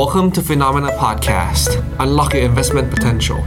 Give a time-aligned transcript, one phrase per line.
[0.00, 1.70] Welcome to Phenomena Podcast
[2.02, 3.40] Unlock your investment potential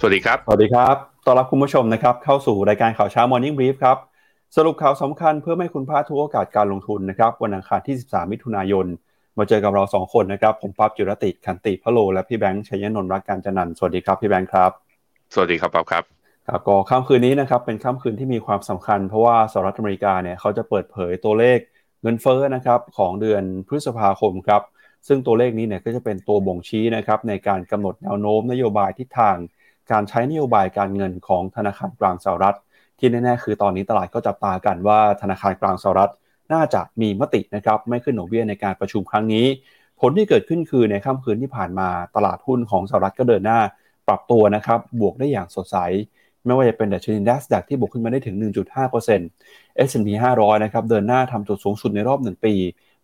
[0.00, 3.98] สวัสดีครับ สวัสดีครับ ต้อนรับคุณผู้ชมนะครับ เข้าสู่รายการข่าวเช้า Morning Brief ครับ
[4.56, 8.86] สรุปข่าวสำคัญเพื่อไม่คุณพลาดทุกโอกาสการลงทุนนะครับ วันอังคารที่ 13 มิถุนายน
[9.38, 14.70] มาเจอกับเรา 2 คนนะครับ ผมปั๊บจุรติขันติพะโล และพี่แบงค์ชัยนนท์รักการจันนันท์สวัสดีครับพี่แบงค์ครับ
[15.34, 16.04] สวัสดีครับปั๊บครับ
[16.48, 21.58] ครับก็ค่ำคืนนี้นะครับเป็นค่ำคืนที่มีความสำคัญ เพราะว่าสหรัฐอเมริกาเนี่ยเขาจะเปิดเผยตัวเลข
[22.02, 24.62] เงินเฟ้อนะครับของเดือนพฤษภาคมครับ
[25.08, 29.36] ซึ่งตัวเลขนี้เนี่ยก็จะเป็นตัวบ่งชี้นะครับในการกำหนดแนวโน้มนโยบายทิศทาง
[29.90, 32.56] การใช้นโยบายการเงินของธนาคารกลางสหรัฐ
[32.98, 36.10] ที่แน่ๆคือตอนนี้ตลาดก็จับตากันว่าธนาคารกลางสหรัฐ
[36.52, 39.46] น่าจะมีมตินะครับไม่ขึ้นดอกเบี้ยในการประชุมครั้งนี้
[40.00, 43.60] ผลที่เกิดขึ้นคือในค่ำคืนที่ผ่านมาตลาดหุ้นของสหรัฐก็เดินหน้า
[44.08, 45.76] ปรับตัวนะครับบวกได้อย่างสดใส
[46.46, 48.36] ไม่ว่าจะเป็นดัชนี NASDAQ ที่บวกขึ้นมาได้ถึง
[49.06, 52.54] 1.5% S&P 500 นะครับ เดินหน้าทำจุดสูงสุดในรอบ 1 ปี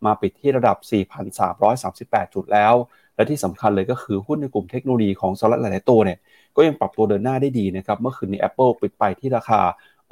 [0.04, 0.76] มาปิดที่ระดับ
[1.56, 2.74] 4,338 จุดแล้ว
[3.16, 6.18] และที่สำคัญเลยก็คือหุ้นในกลุ่มเทคโนโลยีของสหรัฐหลาย ๆ ตัวเนี่ย
[6.56, 9.60] ก็ยังปรับตัวเดินหน้าได้ดีนะครับ เมื่อคืนนี้ Apple ปิดไปที่ราคา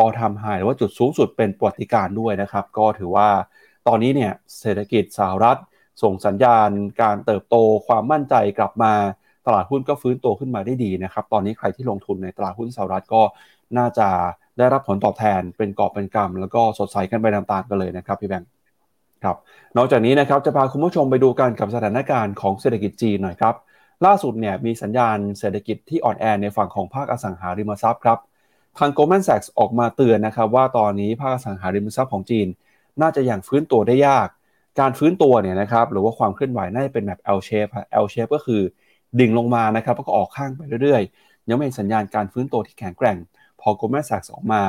[0.03, 3.29] all time high หรือว่าจุดสูงสุดเป็นประวัติการ์ด้วยนะครับ ก็ถือว่า
[3.87, 5.59] ตอนนี้เนี่ยเศรษฐกิจสหรัฐ
[6.03, 6.71] ส่งสัญญาณ
[7.03, 8.93] การเติบโตความมั่นใจกลับมา
[9.47, 13.23] ตลาดหุ้นก็ฟื้นตัวขึ้นมาได้ดีนะครับ ตอนนี้ใครที่ลงทุนในตลาดหุ้นสหรัฐก็
[13.79, 14.09] น่าจะ
[14.59, 18.58] ได้รับผลตอบแทนเป็นกอบเป็นกำแล้วก็สดใสกันไปตามๆกันเลยนะครับพี่แบงค์
[19.23, 19.37] ครับ
[19.77, 23.55] นอกจากนี้นะครับจะพาคุณผู้ชมไปดูกันกับสถานการณ์ของเศรษฐกิจจีนหน่อยครับ
[24.07, 28.19] ล่าสุดเนี่ยมีสัญญาณเศรษฐกิจที่อ่อนแอในฝั่งของภาคอสังหาริมทรัพย์ครับ
[28.79, 32.47] ทาง Goldman Sachs ออกมาเตือนนะครับว่าตอนนี้ภาคอสังหาริมทรัพย์ของจีน
[33.01, 34.29] น่าจะยังฟื้นตัวได้ยาก
[34.81, 37.71] การฟื้นตัวเนี่ยนะครับหรือว่าความเคลื่อนไหวน่าจะเป็นแบบ L shape
[38.05, 38.61] L shape ก็คือ
[39.19, 43.17] ดิ่งลงมานะครับแล้วก็ออกข้างไปเรื่อยๆ ยังไม่เห็นสัญญาณการฟื้นตัวที่แข็งแกร่ง
[43.61, 44.63] พอ Goldman Sachs ออกมา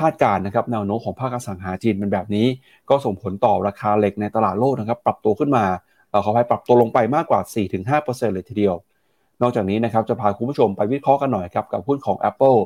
[0.00, 2.46] คาดการณ์นะครับแนวโน้มของภาคอสังหาจีนเป็นแบบนี้
[2.90, 5.64] ก็ส่งผลต่อราคาเหล็กในตลาดโลกนะครับปรับตัวขึ้นมา
[6.10, 7.40] เราขอให้ปรับตัวลงไปมากกว่า
[7.88, 8.74] 4-5%เลยทีเดียว
[9.42, 12.58] นอกจากนี้นะครับจะพาคุณผู้ชมไปวิเคราะห์กันหน่อยครับกับหุ้นของ Apple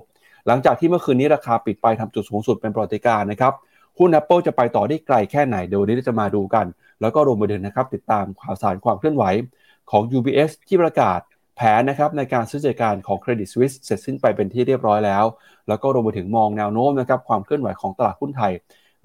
[0.47, 3.53] หลังจากที่เมื่อคืนนี้ราคาปิดไปทำจุดสูงสุดเป็นประวัติการนะครับ
[3.99, 6.66] หุ้น Apple จะไปต่อได้ไกลแค่ไหนเดี๋ยววันนี้จะมาดูกัน
[7.00, 9.25] แล้วก็รวมไปถึงนะครับติดตามข่าวสารความเคลื่อนไหว
[9.91, 11.21] ของ UBS ที่ประกาศ
[11.62, 15.25] แผนนะครับในการซื้อจัดการของ Credit Suisse เสร็จสิ้นไปเป็นที่เรียบร้อยแล้ว
[15.69, 18.53] แล้วก็รวมไปถึงมองแนวโน้มนะครับความเคลื่อนไหวของตลาดหุ้นไทย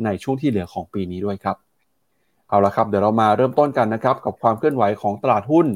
[0.06, 1.56] ในช่วงที่เหลือของปีนี้ด้วยครับ
[2.50, 5.68] เอาละครับเดี๋ยวเรามาเริ่มต้นกันนะครับกับความเคลื่อนไหวของตลาดหุ้น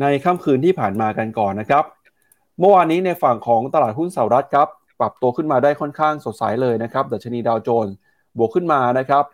[0.00, 1.84] ในค่ำคืนที่ผ่านมากันก่อนนะครับ
[2.58, 4.68] เมื่อวานนี้ในฝั่งของตลาดหุ้นสหรัฐครับ
[5.00, 7.94] ปรับตัวขึ้นมาได้ค่อนข้างสดใสเลยนะครับดัชนีดาวโจนส์
[8.38, 9.24] บวกขึ้นมานะครับ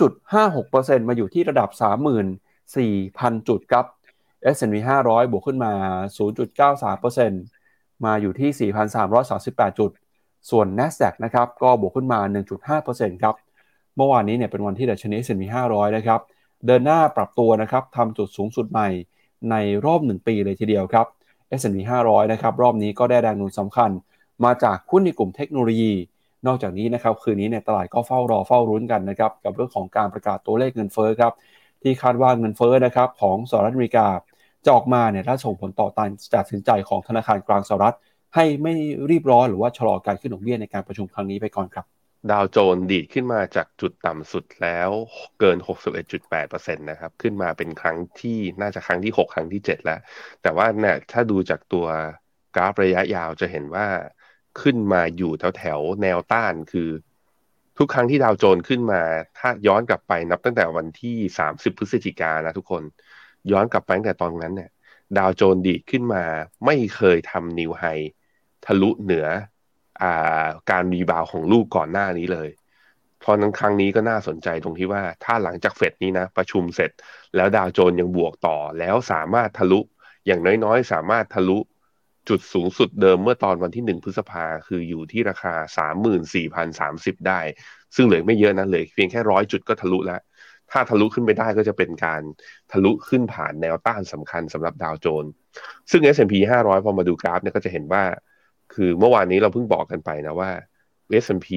[0.00, 1.68] 0.56%มาอยู่ที่ระดับ
[2.58, 3.84] 34,000 จุดครับ
[4.54, 4.76] S&P
[5.06, 5.72] 500 บวกขึ้นมา
[6.88, 8.70] 0.93%มาอยู่ที่
[9.24, 9.90] 4,338 จุด
[10.50, 12.20] ส่วน NASDAQ นะครับก็บวกขึ้นมา
[12.70, 13.34] 1.5%ครับ
[13.96, 16.20] เมื่อวานนี้เนี่ยเป็นวันที่ดัชนี S&P 500 นะครับ
[16.66, 18.88] เดินหน้าปรับตัวนะครับทำจุดสูงสุดใหม่
[19.50, 19.54] ใน
[19.84, 21.06] รอบ 1 ปีเลยทีเดียวครับ
[21.60, 23.90] S&P 500 นะครับ รอบนี้ก็ได้แรงหนุนสำคัญ
[24.44, 25.92] มาจากหุ้นในกลุ่มเทคโนโลยี
[26.46, 31.32] นอกจากนี้นะครับ คืนนี้เนี่ยตลาดก็เฝ้ารอเฝ้ารุ้นกันนะครับ กับเรื่องของการประกาศตัวเลขเงินเฟ้อครับ
[31.82, 34.06] ที่คาดว่าเงินเฟ้อนะครับของสหรัฐอเมริกา
[34.68, 37.96] จะออกมาเนี่ยถ้าส่งผลต่อการตัดสินใจของธนาคารกลางสหรัฐ
[38.34, 38.74] ให้ไม่
[39.10, 41.86] รีบร้อนหรือว่าชะลอการขึ้นดอกเบี้ยในการประชุมครั้งนี้ไปก่อนครับ
[42.30, 44.90] ดาวโจนส์ดีดขึ้นมาจากจุดต่ำสุดแล้ว
[45.40, 45.58] เกิน
[46.16, 50.00] 61.8%นะครับ ขึ้นมาเป็นครั้งที่น่าจะครั้งที่ 6 ครั้งที่ 7 แล้ว
[50.42, 51.86] แต่ว่าเนี่ยถ้าดูจากตัว
[52.56, 53.86] กราฟระยะยาวจะเห็นว่า
[54.60, 56.88] ขึ้นมาอยู่แถวแถวแนวต้านคือ
[57.78, 59.02] ทุกครั้งที่ดาวโจนส์ขึ้นมา
[59.38, 61.16] ถ้าย้อนกลับไปนับตั้งแต่วันที่
[61.48, 62.82] 30 พฤศจิกายนนะทุกคน
[63.52, 64.70] ย้อนกลับไปตั้งแต่ตอนนั้นเนี่ย
[65.18, 66.24] ดาวโจนส์ดีดขึ้นมา
[66.66, 67.84] ไม่เคยทำนิวไฮ
[68.64, 69.26] ทะลุเหนือ
[70.02, 72.48] อาการรีบาวของลูกก่อนหน้านี้เลย
[73.20, 76.90] เพราะนั้นครั้งนี้ก็น่าสนใจตรงที่ว่าถ้าหลังจากเฟดนี้นะ ประชุมเสร็จ
[77.36, 79.80] แล้วดาวโจนยังบวกต่อแล้วสามารถทะลุ
[80.26, 81.58] อย่างน้อยๆ สามารถทะลุ
[82.28, 87.40] จุดสูงสุดเดิมเมื่อตอนวันที่หนึ่งพฤษภาคืออยู่ที่ราคาสามหมื่นสี่พันสามสิบได้
[87.94, 90.20] ซึ่งเหลือไม่เยอะนะเหลือเพียงแค่ร้อยจุดก็ทะลุแล้ว
[90.70, 92.22] ถ้าทะลุขึ้นไปได้ก็จะเป็นการ
[92.72, 95.30] ทะลุขึ้นผ่านแนวต้านสำคัญสำหรับดาวโจนส์
[95.90, 98.02] ซึ่ง S&P 500 พอมาดูกราฟเนี่ยก็จะเห็นว่า
[98.74, 100.50] คือเมื่อวานนี้เราเพิ่งบอกกันไปนะว่า
[101.24, 101.48] S&P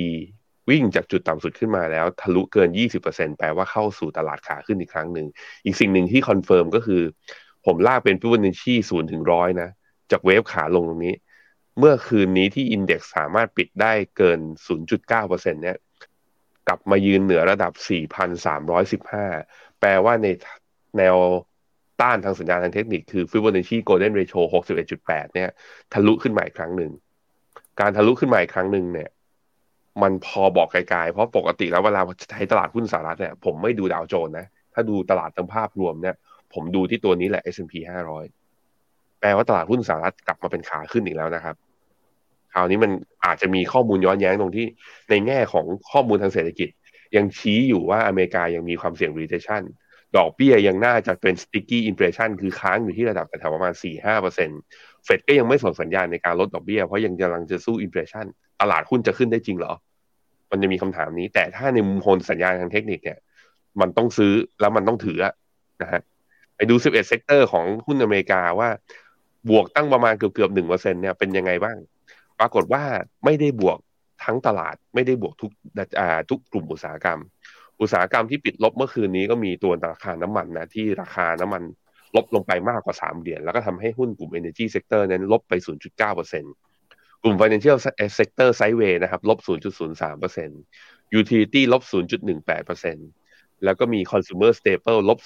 [0.70, 2.70] วิ่งจากจุดต่ำสุดขึ้นมาแล้ว ทะลุเกิน
[3.04, 5.28] 20%แปลว่าเข้าสู่ตลาดขาขึ้นอีกครั้งหนึ่ง
[5.66, 7.02] อีกสิ่งหนึ่งที่ confirm ก็คือ
[7.66, 9.70] ผมลากเป็นฟิวเนชี่ศูนย์ถึงร้อยนะ
[10.12, 11.16] จาก wave ขาลงตรงนี้
[11.80, 14.40] เมื่อคืนนี้ที่ index สามารถปิดได้เกิน
[14.96, 15.78] 0.9%เนี่ย
[16.68, 17.74] กลับมายืนเหนือระดับ
[18.58, 20.28] 4,315 แปลว่าใน
[20.98, 21.16] แนว
[22.02, 24.42] ต้านทางสัญญาณทางเทคนิคคือ Fibonacci Golden Ratio
[24.94, 25.50] 61.8 เนี่ย
[25.94, 26.92] ทะลุขึ้นมาอีกครั้งหนึ่ง
[27.80, 29.10] การทะลุขึ้นมาอีกครั้งหนึ่งเนี่ย
[30.02, 36.16] มันพอบอกไกลๆ เพราะปกติแล้วเวลาใช้ตลาดหุ้นสหรัฐเนี่ย ผมไม่ดูดาวโจนส์นะ ถ้าดูตลาดทั้งภาพรวมเนี่ย
[36.54, 37.74] ผมดูที่ตัวนี้แหละ S&P
[38.50, 41.56] 500 แปลว่าตลาดหุ้นสหรัฐกลับมาเป็นขาขึ้นอีกแล้วนะครับ
[42.54, 42.92] คราวนี้มัน
[43.26, 44.66] อาจจะมีข้อมูลย้อนแย้งตรงที่
[45.10, 46.70] ในแง่ของข้อมูลทางเศรษฐกิจ
[47.16, 49.64] ยังชี้อยู่ว่าอเมริกายังมีความเสี่ยง recession
[50.18, 53.74] ดอกเบี้ยยังน่าจะเป็น sticky inflation คือค้างอยู่ที่ระดับแถวประมาณ
[54.20, 58.26] 4-5%เฟดก็ยังไม่ส่งสัญญาณในการลดดอกเบี้ย เพราะยังกำลังจะสู้ inflation
[58.62, 59.74] ตลาดหุ้นจะขึ้นได้จริงเหรอ
[60.52, 63.18] มันจะมีคำถามนี้ แต่ถ้าในมุมของสัญญาณทางเทคนิคเนี่ย
[63.82, 65.18] มันต้องซื้อแล้วมันต้องถือ
[65.82, 66.02] นะฮะ
[66.56, 68.70] ไปดู 11 sector ของหุ้นอเมริกาว่า
[69.50, 71.78] บวกตั้งประมาณเกือบเกือบหนึ่งเปอร์เซ็นเนี่ยเป็นยังไงบ้าง
[72.42, 72.84] ปรากฏว่า
[73.26, 73.78] ไม่ได้บวก
[74.24, 75.52] ทั้งตลาดไม่ได้บวกทุก
[76.30, 77.20] ทุกกลุ่มอุตสาหกรรม
[77.82, 81.64] อุตสาหกรรมที่ปิดลบเมื่อคืนนี้ก็มีตัวราคาน้ำมันนะที่ราคาน้ำมัน
[82.16, 85.54] ลบลงไปมากกว่า 3 เหรียญแล้วก็ทำให้หุ้นกลุ่ม Energy Sector นั้นลบไป
[86.18, 87.78] 0.9%กลุ่ม Financial
[88.20, 89.40] Sector Sideway นะครับลบ
[90.10, 91.82] 0.03% Utility ลบ
[92.54, 95.20] 0.18%แล้วก็มี Consumer Staple ลบ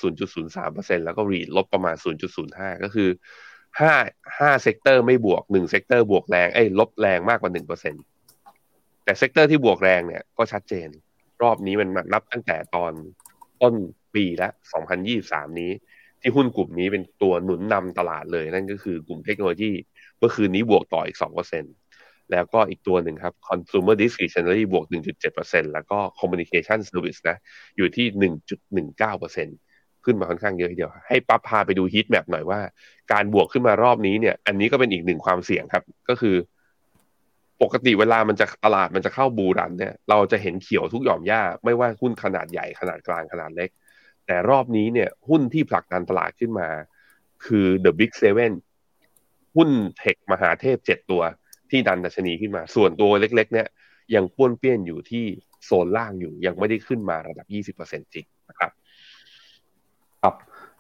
[0.53, 1.95] 0.03%แล้วก็ REIT ลบประมาณ
[2.39, 3.09] 0.05 ก็คือ
[3.81, 3.93] ห้า
[4.39, 7.95] ห้า sector ไม่บวกหนึ่ง sector บวกแรงเอ้ยลบแรงมากกว่าหนึ่งเปอร์เซ็น
[9.03, 10.87] แต่ sector ที่บวกแรงเนี่ยก็ชัดเจน
[11.41, 12.91] รอบนี้มันนับตั้งแต่ตอน
[13.61, 13.73] ต้น
[14.15, 14.49] ปีละ
[15.03, 15.71] 2023นี้
[16.21, 19.71] ที่หุ้นกลุ่มนี้เป็นตัวหนุนนำตลาดเลย นั่นก็คือกลุ่มเทคโนโลยี
[20.17, 21.17] เมื่อคืนนี้บวกต่ออีก
[21.73, 24.85] 2%แล้วก็อีกตัวหนึ่งครับ consumer discretionary บวก
[25.29, 27.37] 1.7%แล้วก็ communication service นะ
[27.77, 28.07] อยู่ที่
[28.95, 29.64] 1.19%
[30.05, 32.59] ขึ้นมาค่อนข้างเยอะเดียว ให้ปั๊บพาไปดู heat map หน่อยว่า
[33.13, 36.35] การบวกขึ้นมารอบนี้เนี่ย อันนี้ก็เป็นอีกหนึ่งความเสี่ยงครับ ก็คือ
[37.61, 43.69] ปกติเวลามันจะตลาดมันจะเข้าบูรันเนี่ย เราจะเห็นเขียวทุกหย่อมหญ้า ไม่ว่าหุ้นขนาดใหญ่ขนาดกลางขนาดเล็ก
[44.25, 46.67] แต่รอบนี้เนี่ย หุ้นที่ผลักดันตลาดขึ้นมา
[47.45, 48.51] คือ The Big Seven
[49.55, 51.21] หุ้นเทคมหาเทพเจ็ดตัว
[51.69, 53.67] ที่ดันดัชนีขึ้นมา ส่วนตัวเล็ก ๆ เนี่ย
[54.15, 55.25] ยังป้วนเปี้ยนอยู่ที่
[55.65, 57.47] โซนล่างอยู่ยังไม่ได้ขึ้นมาระดับ
[57.77, 58.71] 20%จริงนะครับ
[60.25, 60.35] ครับ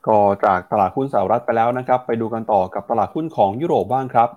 [0.07, 4.29] ก็จากตลาดหุ้นสหรัฐไปแล้วนะครับ ไปดูกันต่อกับตลาดหุ้นของยุโรปบ้างครับ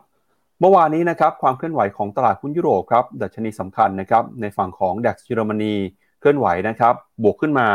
[0.60, 5.74] เมื่อวานนี้นะครับความเคลื่อนไหวของตลาดหุ้นยุโรปครับดัชนีสำคัญนะครับในฝั่งของดัคเยอรมนี
[6.20, 7.68] เคลื่อนไหวนะครับบวกขึ้นมา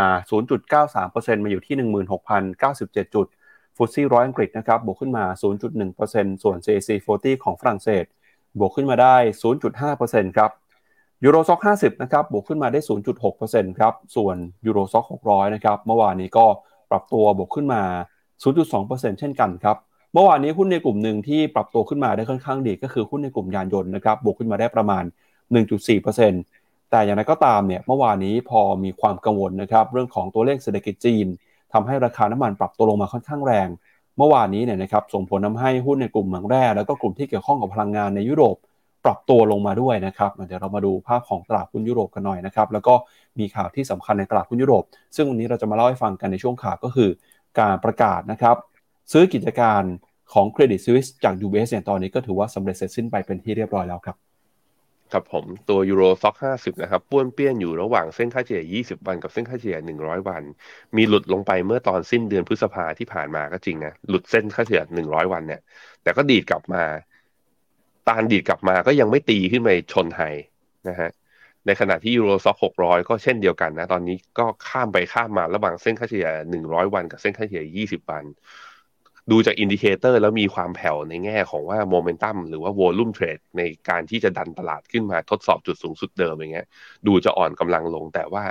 [0.69, 1.75] 0.93%มาอยู่ที่
[2.45, 3.27] 16,097 จุด
[3.75, 5.25] ฟุตซี่ร้อยอังกฤษนะครับบวกขึ้นมา
[5.83, 8.05] 0.1%ส่วน CAC 40 ของฝรั่งเศส
[8.59, 9.15] บวกขึ้นมาได้
[9.71, 10.51] 0.5%ครับ
[11.23, 12.79] ยูโรซ็อก50 นะครับบวกขึ้นมาได้
[13.29, 16.45] 0.6%ครับส่วนยูโรซ็อก600 นะครับเมื่อวานนี้ก็
[16.93, 17.81] ปรับตัวบวกขึ้นมา
[18.43, 19.77] 0.2%เช่นกันครับ
[20.13, 25.03] เมื่อวานนี้หุ้นในกลุ่มหนึ่งที่ปรับตัวขึ้นมาได้ค่อนข้างดี ก็คือหุ้นในกลุ่มยานยนต์นะครับ บวกขึ้นมาได้ประมาณ
[25.61, 31.27] 1.4%แต่อย่างไรก็ตามเนี่ย เมื่อวานนี้พอมีความกังวลนะครับเรื่องของตัวเลขเศรษฐกิจจีน
[31.73, 33.67] ทำให้ราคาน้ำมันปรับตัวลงมาค่อนข้างแรง
[34.17, 38.55] เมื่อวานนี้เนี่ยนะครับส่งผลทาให้หุ้นในกลุ่มเหมืองแร่แล้วก็กลุ่มที่เกี่ยวข้องกับพลังงานในยุโรป
[39.05, 42.95] ปรับตัวลงมาด้วยนะครับเดี๋ยวเรามาดูภาพของตลาดหุ้นยุโรปกันหน่อยนะครับแล้วก็
[43.39, 44.83] มีข่าวที่สำคัญในตลาดหุ้นยุโรป
[45.15, 47.09] ซึ่งวันนี้เราจะมาเล่าให้ฟังกันในช่วงข่าวก็คือ
[47.59, 48.55] การประกาศนะครับ
[49.11, 49.83] ซื้อกิจการ
[50.33, 54.17] ของเครดิตสวิสจาก UBS เนี่ยตอนนี้ก็ถือว่าสำเร็จเสร็จสิ้นไปเป็นที่เรียบร้อยแล้วครับ
[55.11, 60.43] ครับผมตัว Euro Stoxx ห้าสิบนะครับป้วนเปี้ยนอยู่ระหว่างเส้นค่าเฉลี่ย 20 วันกับเส้นค่าเฉลี่ย 100 วัน
[60.95, 65.61] มีหลุดลงไปเมื่อตอนสิ้นเดือนพฤษภาที่ผ่านมาก็จริงนะ หลุดเส้นค่าเฉลี่ย 100 วันเนี่ย
[66.03, 66.83] แต่ก็ดีดกลับมา
[68.07, 70.21] การดีดกลับมาก็ยังไม่ตีขึ้นไปชน high
[70.89, 71.11] นะฮะ
[71.65, 76.27] ในขณะที่ Euro Stoxx 600ก็เช่นเดียวกันนะ ตอนนี้ก็ข้ามไปข้ามมาระหว่างเส้นค่าเฉลี่ย
[76.61, 78.23] 100วันกับเส้นค่าเฉลี่ย20วัน
[79.31, 86.67] ดูจาก indicator แล้วมีความแผ่วในแง่ของว่าโมเมนตัมหรือว่า volume trade ในการที่จะดันตลาดขึ้นมาทดสอบจุดสูงสุดเดิมอย่างเงี้ย
[87.07, 88.43] ดูจะอ่อนกำลังลงแต่ว่า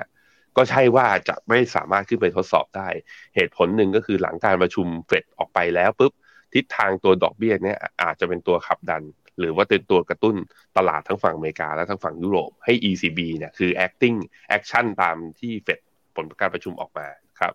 [0.57, 2.89] ก็ใช่ว่าจะไม่สามารถขึ้นไปทดสอบได้
[3.35, 6.13] เหตุผลหนึ่งก็คือหลังการประชุมเฟดออกไปแล้วปุ๊บ
[6.55, 9.03] ทิศทางตัวดอกเบี้ยเนี่ยอาจจะเป็นตัวขับดัน
[9.39, 10.37] หรือว่าเป็นตัวกระตุ้น
[10.77, 14.17] ตลาดทั้งฝั่งอเมริกาและทั้งฝั่งยุโรปให้ ECB เนี่ยคือ acting
[14.57, 15.79] action ตามที่เฟด
[16.15, 17.07] ผลการประชุมออกมา
[17.41, 17.53] ครับ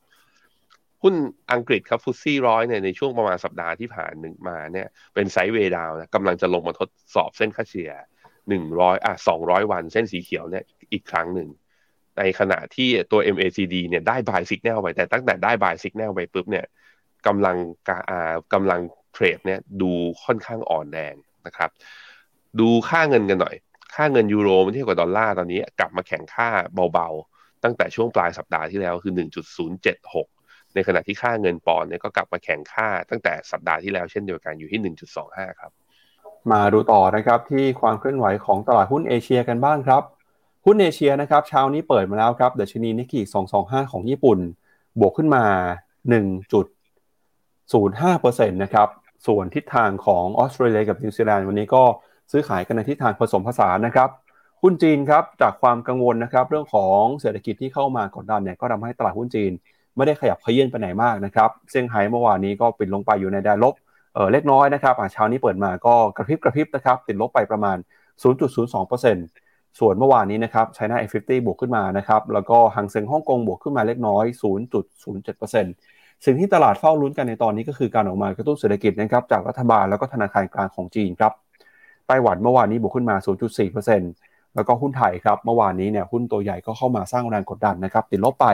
[1.03, 1.15] หุ้น
[1.53, 7.91] อังกฤษครับฟุตซี่ร้อยเนี่ยในช่วงประมาณสัปดาห์ที่ผ่านหนึ่งมาเนี่ยเป็นไซด์เวดาวนะกำลังจะลงมาทดสอบเส้นค่าเฉลี่ย
[8.49, 11.49] หนึ่งร้อยอะสองร้อยวันเส้นสีเขียวเนี่ยอีกครั้งหนึ่ง
[12.17, 16.65] ในขณะที่ตัว MACD เนี่ยได้บายสิกแนลไปแต่ตั้งแต่ได้บายสิกแนลไปปุ๊บเนี่ย
[17.27, 17.57] กำลัง
[18.09, 18.81] อ่ากำลัง
[19.13, 19.91] เทรดเนี่ยดู
[20.23, 21.15] ค่อนข้างอ่อนแรง
[21.47, 21.69] นะครับ
[22.59, 23.55] ดูค่าเงินกันหน่อย
[23.95, 26.47] ค่าเงินยูโรมันเทียบกับดอลลาร์ตอนนี้กลับมาแข่งค่า
[26.93, 29.13] เบาๆ ตั้งแต่ช่วงปลายสัปดาห์ที่แล้วคือ
[29.93, 34.79] 1.076 ในขณะที่ค่าเงินปอนด์เนี่ยก็กลับมาแข่งค่าตั้งแต่สัปดาห์ที่แล้วเช่นเดียวกันอยู่ที่
[35.19, 35.71] 1.25 ครับ
[36.51, 40.03] มาดูต่อนะครับที่ความเคลื่อนไหวของตลาดหุ้นเอเชียกันบ้างครับ
[40.65, 43.21] หุ้นเอเชียนะครับเช้านี้เปิดมาแล้วครับดัชนีนิกเกิ
[43.57, 44.39] 225 ของญี่ปุ่น
[44.99, 45.43] บวกขึ้นมา
[46.11, 48.87] 1.05%นะครับ
[49.25, 51.83] ส่วนทิศทางของออสเตรเลียกับนิวซีแลนด์วันนี้ก็
[52.31, 54.09] ซื้อขายกันในทิศทางผสมผสานนะครับ
[54.63, 59.51] หุ้นจีนครับจากความกังวลนะครับเรื่องของเศรษฐกิจที่เข้ามากดดันเนี่ยก็ทำให้ตลาดหุ้นจีน
[59.95, 63.73] ไม่ได้ขยับขยื่นไปไหนมากนะครับเซี่ยงไฮ้เมื่อวานนี้ก็ปิดลงไปอยู่ในแดนลบ
[64.13, 67.77] เออเล็กน้อยนะครับเช้านี้เปิดมาก็กระพริบกระพริบนะครับติดลบไปประมาณ
[68.97, 74.25] 0.02%ส่วนเมื่อวานนี้นะครับไชน่า F50 บวกขึ้นมานะครับแล้วก็หังเซ็งฮ่องกงบวกขึ้นมาเล็กน้อย
[75.11, 81.33] 0.07% สิ่งที่ตลาดเฝ้าลุ้นกันในตอนนี้ก็คือการออกมากระตุ้นเศรษฐกิจนะครับจากรัฐบาลแล้วก็ธนาคารกลางของจีนครับ
[82.07, 83.15] ไต้หวันเมื่อวานนี้บวกขึ้นมา
[83.85, 88.47] 0.4%แล้วก็หุ้นไทยครับเมื่อวานนี้เนี่ยหุ้นตัวใหญ่ก็เข้ามาสร้างแรงกดดันนะครับติดลบไป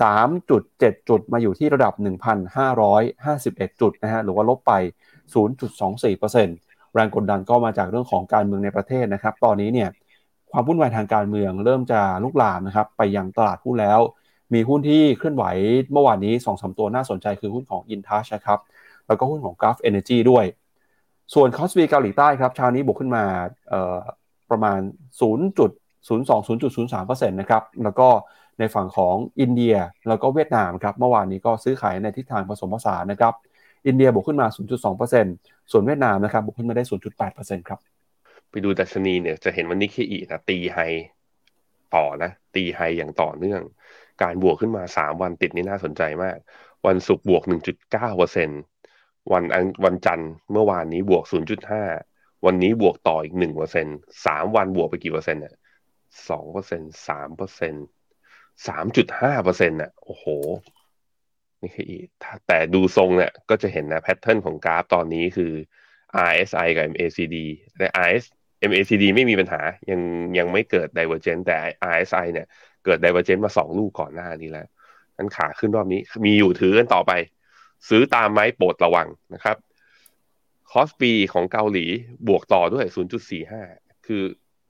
[0.00, 1.94] 3.7 จุดมาอยู่ที่ระดับ
[2.86, 4.72] 1,551 จุดนะฮะหรือว่าลบไป
[6.04, 9.88] 0.24%แรงกดดันก็มาจากเรื่องของการเมืองในประเทศนะครับ ตอนนี้เนี่ย
[10.52, 14.00] ความวุ่นวายทางการเมืองเริ่มจะลุกลามนะครับไปยังตลาดหุ้นแล้ว
[14.54, 15.44] มีหุ้นที่เคลื่อนไหว
[15.92, 18.58] เมื่อวานนี้2อสตัวน่าสนใจคือหุ้นของ Intouch นะครับ
[19.06, 20.44] แล้วก็หุ้นของ Gulf Energy ด้วย
[21.34, 23.24] ส่วนคอสบีเกาหลีใต้ครับเช้านี้บวกขึ้นมา
[24.50, 24.80] ประมาณ
[25.20, 28.08] 0.02-0.03%นะครับ แล้วก็
[28.58, 29.76] ในฝั่งของอินเดีย
[30.08, 33.34] แล้วก็เวียดนามครับเมื่อวานนี้ก็ซื้อขายในทิศทางผสมผสานนะครับ
[33.86, 34.46] อินเดียบวกขึ้นมา
[35.08, 36.82] 0.2%ส่วนเวียดนามนะครับบวกขึ้นมาได้
[37.26, 37.78] 0.8%ครับ
[38.50, 40.78] ไปดูดัชนีเนี่ยจะเห็นว่านิเคอีนะตีไฮ
[41.94, 43.60] ต่อนะตีไฮอย่างต่อเนื่อง
[44.22, 46.36] การบวกขึ้นมา 3 วันติดนี่น่าสนใจมาก
[46.86, 47.42] วันศุกร์บวก
[48.16, 51.24] 1.9%วันอังวันจันทร์เมื่อวานนี้บวก
[51.84, 53.34] 0.5 วันนี้บวกต่ออีก
[53.80, 55.54] 1%สามวันบวกไปกี่เปอร์เซ็นต์เนี่ย
[56.28, 57.84] สองเปอร์เซ็นต์สามเปอร์เซ็นต์
[58.68, 60.24] สามจุดห้าเปอร์เซ็นต์น่ะโอ้โห
[61.62, 61.84] นี่คือ
[62.48, 65.52] แต่ดูทรงเนี่ยก็จะเห็นนะ pattern ของกราฟตอนนี้คือ
[66.28, 67.36] RSI กับ MACD
[67.78, 68.24] แต่ RS
[68.70, 70.00] MACD ไม่มีปัญหายัง
[70.38, 71.56] ยังไม่เกิด divergence แต่
[71.92, 72.46] RSI เนี่ย
[72.84, 74.66] เกิด divergence มาสองลูกก่อนหน้านี้แล้ว
[75.16, 77.12] นั้นขาขึ้นรอบนี้มีอยู่ถือกันต่อไป
[77.88, 79.56] ซื้อตามไหมโปรดระวังนะครับ
[80.70, 81.86] KOSPI ของเกาหลี
[82.28, 82.86] บวกต่อด้วย
[83.46, 84.22] 0.45 คือ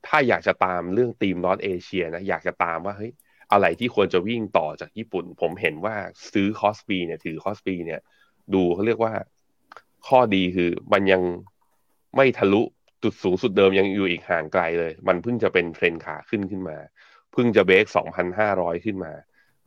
[0.06, 3.12] ถ้าอยากจะตามเรื่อง theme North Asia นะ อยากจะตามว่าเฮ้ย
[3.52, 5.96] อะไรที่ควรจะวิ่งต่อจากญี่ปุ่น ผมเห็นว่า
[6.32, 8.00] ซื้อ KOSPI เนี่ยถือ KOSPI เนี่ย
[8.54, 9.14] ดูเขาเรียกว่า
[10.06, 11.22] ข้อดีคือมันยัง
[12.16, 12.62] ไม่ทะลุ
[13.02, 16.76] จุดสูงสุดเดิมยังอยู่อีกห่างไกลเลย มันเพิ่งจะเป็นเทรนขาขึ้นขึ้นมา
[17.34, 17.84] เพิ่งจะเบรก
[18.34, 19.12] 2,500 ขึ้นมา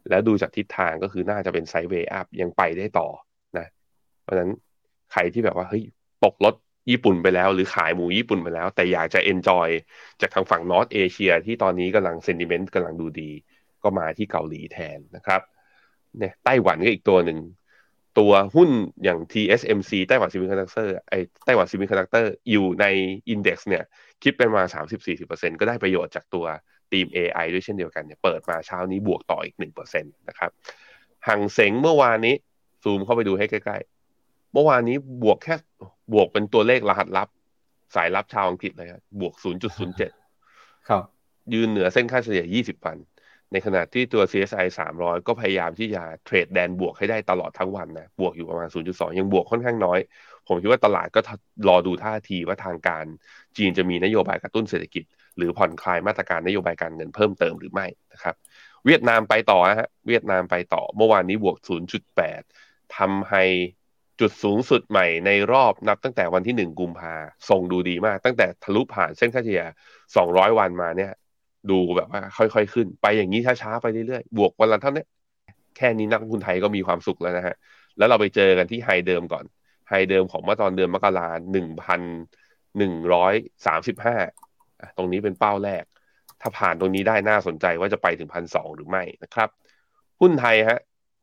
[0.09, 3.07] แล้วดูจากทิศทางก็คือน่าจะเป็น sideway up ยังไปได้ต่อ
[3.57, 3.67] นะ
[4.23, 4.51] เพราะฉะนั้น
[5.11, 5.83] ใครที่แบบว่าเฮ้ย
[6.25, 6.55] ตกรถ
[6.91, 9.67] ญี่ปุ่นไปแล้ว หรือขายหมูญี่ปุ่นไปแล้ว แต่อยากจะ enjoy
[10.21, 13.31] จากทางฝั่ง North Asia ที่ตอนนี้กำลัง sentiment กำลังดูดี
[13.83, 15.41] ก็มาที่เกาหลีแทนนะครับ
[16.17, 17.39] เนี่ยไต้หวันก็อีกตัวหนึ่ง
[18.19, 18.69] ตัวหุ้น
[19.03, 21.13] อย่าง TSMC Taiwan Semiconductor ไอ
[21.45, 22.85] Taiwan Semiconductor อยู่ใน
[23.29, 23.83] index เนี่ย
[24.23, 24.63] คิดเป็นมา
[25.11, 26.45] 30-40%ก็ได้ประโยชน์จากตัว
[26.91, 30.51] ทีม AI ด้วยเช่นเดียวกันเนี่ยเปิดมาเช้านี้บวกต่ออีก1%นะครับ
[31.27, 32.35] หังเสงเมื่อวานนี้
[32.83, 35.55] ซูมเข้าไปดูให้ใกล้ๆ เมื่อวานนี้บวกแค่
[36.13, 37.27] บวกเป็นตัวเลขรหัสลับ
[37.95, 39.33] สายลับชาวอังกฤษเลยครับบวก
[40.11, 41.03] 0.07 ครับ
[41.53, 42.97] ยืนเหนือเส้นค่าเฉลี่ย 20 วัน
[43.51, 44.67] ในขณะที่ตัว CSI
[44.97, 49.99] 300 ก็พยายามที่จะเทรดแดนบวกให้ได้ตลอดทั้งวันนะ บวกอยู่ประมาณ 0.2 ยังบวกค่อนข้างน้อย
[50.47, 51.19] ผมคิดว่าตลาดก็
[51.69, 53.05] รอดูท่าทีว่าทางการ
[53.57, 55.03] จีนจะมีนโยบายกระตุ้นเศรษฐกิจ
[55.37, 58.35] หรือผ่อนคลายมาตรการนโยบายการเงินเพิ่มเติมหรือไม่นะครับ
[58.85, 61.57] เวียดนามไปต่อฮะเวียดนามไปต่อเมื่อวานนี้บวก
[62.27, 63.43] 0.8ทำให้
[64.19, 67.13] จุดสูงสุดใหม่ในรอบนับตั้งแต่วันที่ 1 กุมภา
[67.49, 69.63] ส่งดูดีมาก ตั้งแต่ทะลุผ่านเส้นค่าเฉลี่ย
[70.11, 71.11] 200 วันมาเนี่ย
[71.69, 75.05] ดูแบบว่าค่อยๆขึ้น ไปอย่างนี้ช้าๆไปเรื่อยๆบวกวันละเท่านี้
[75.77, 77.55] แค่นี้นักลงทุนไทยก็มีความสุขแล้วนะฮะ
[77.97, 79.45] แล้วเราไปเจอกันที่ไฮเดิมก่อน
[79.89, 82.01] ไฮเดิมของเมื่อตอนเดือนมกราหนึ่งพัน
[82.77, 83.33] หนึ่งร้อย
[83.65, 84.15] สามสิบห้า
[84.97, 85.83] ตรงนี้เป็นเป้าแรก
[86.41, 89.49] ถ้าผ่านตรงนี้ได้น่าสนใจว่าจะไปถึงพันสองหรือไม่นะครับ
[90.21, 90.79] หุ้นไทยฮะ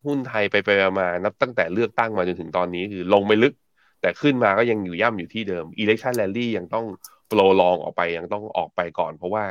[0.06, 0.68] หุ้นไทยไปไป
[1.00, 3.54] มานับตั้งแต่เลือกตั้งมาจนถึงตอนนี้คือลงไม่ลึก
[4.00, 6.86] แต่ขึ้นมาก็ยังอยู่ย่ำอยู่ที่เดิม election rally ยังต้อง
[7.28, 9.44] โปรลองออกไปยังต้องออกไปก่อน เพราะว่า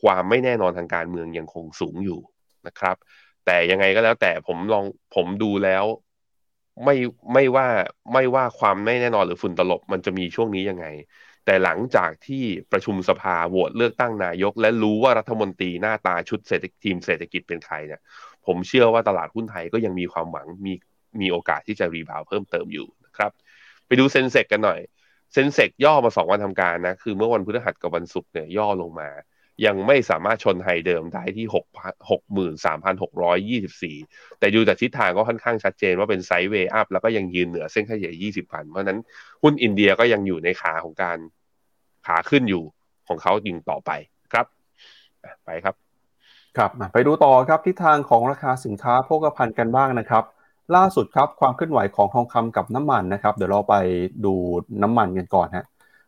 [0.00, 2.20] ความไม่แน่นอนทางการเมืองยังคงสูงอยู่
[2.66, 2.96] นะครับ
[3.46, 4.84] แต่ยังไงก็แล้วแต่ผมลอง
[5.14, 5.84] ผมดูแล้ว
[6.84, 6.96] ไม่
[7.32, 7.66] ไม่ว่า
[8.12, 10.86] ไม่ว่าความไม่แน่นอนหรือฝุ่นตลบมันจะมีช่วงนี้ยังไง
[11.44, 18.00] แต่หลังจากที่ประชุมสภาโหวตเลือกตั้งนายก และรู้ว่ารัฐมนตรีหน้าตาชุดเศรษฐทีมเศรษฐกิจเป็นใครเนี่ย
[18.46, 20.72] ผมเชื่อว่าตลาดหุ้นไทยก็ยังมีความหวังมี
[21.20, 23.30] มีโอกาสที่จะรีบาวเพิ่มเติมอยู่นะครับ
[23.86, 24.80] ไปดูเซนเซกกันหน่อย
[25.32, 29.08] SENSEX ย่อมาสองวันทำการนะคือเมื่อวันพฤหัสกับวันศุกร์เนี่ยย่อลงมา
[29.66, 31.64] ยังไม่สามารถชน high เดิมได้ที่ 6
[32.10, 38.98] 63,624 แต่ดูจากทิศทางก็ค่อนข้างชัดเจนว่าเป็น sideway up แล้วก็ยังยืนเหนือเส้นค่าเฉลี่ย20 วัน เพราะนั้น
[39.42, 41.18] หุ้นอินเดียก็ยังอยู่ในขาของการ
[42.06, 42.62] ขาขึ้นอยู่
[43.08, 43.90] ของเขายิงต่อไป
[44.32, 44.46] ครับ
[45.44, 45.74] ไปครับ
[46.56, 50.24] ครับ ไปดูต่อครับทิศทางของราคาสินค้าโภคภัณฑ์กันบ้างนะครับ
[50.76, 53.74] ล่าสุดครับความเคลื่อนไหวของทองคำกับน้ำมันนะครับ เดี๋ยวเราไป
[54.24, 54.34] ดู
[54.82, 55.66] น้ำมันกันก่อนฮะ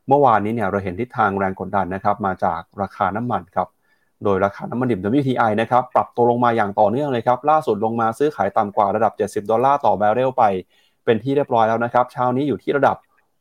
[0.08, 3.68] เมื่อวานนี้เนี่ยเราเห็นทิศทางแรงกดดันนะครับมาจากราคาน้ำมันครับ
[4.24, 9.12] โดยราคาน้ำมันดิบ WTI นะครับปรับตัวลงมาอย่างต่อเนื่องเลยครับล่าสุดลงมาซื้อขายต่ำกว่าระดับ
[9.44, 10.44] 70 ดอลลาร์ต่อแบเรลไป
[11.04, 12.96] เป็นที่เรียบร้อยแล้วนะครับเช้านี้อยู่ที่ระดับ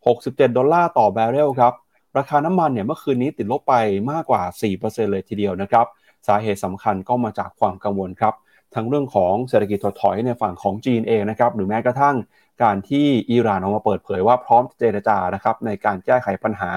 [0.06, 1.74] 67 ดอลลาร์ต่อแบเรลครับ
[2.18, 3.76] ราคาน้ำมันเนี่ยเมื่อคืนนี้ติดลบไป
[4.12, 4.42] มากกว่า
[4.80, 5.86] 4%เลยทีเดียวนะครับ
[6.28, 8.34] สาเหตุสำคัญก็มาจากความกังวลครับ
[8.76, 12.16] ทั้งเรื่องของเศรษฐกิจถดถอยในฝั่งของจีนเองนะครับหรือแม้กระทั่ง
[12.62, 16.72] การที่อิหร่านออกมาเปิดเผยว่าพร้อมเจรจานะครับในการแก้ไขปัญหา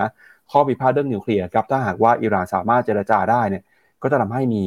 [0.50, 3.62] ข้อพิพาทเรื่องนิวเคลียร์ครับถ้าหากว่าอิหร่านสามารถเจรจาได้เนี่ย
[4.02, 4.64] ก็จะทำให้มี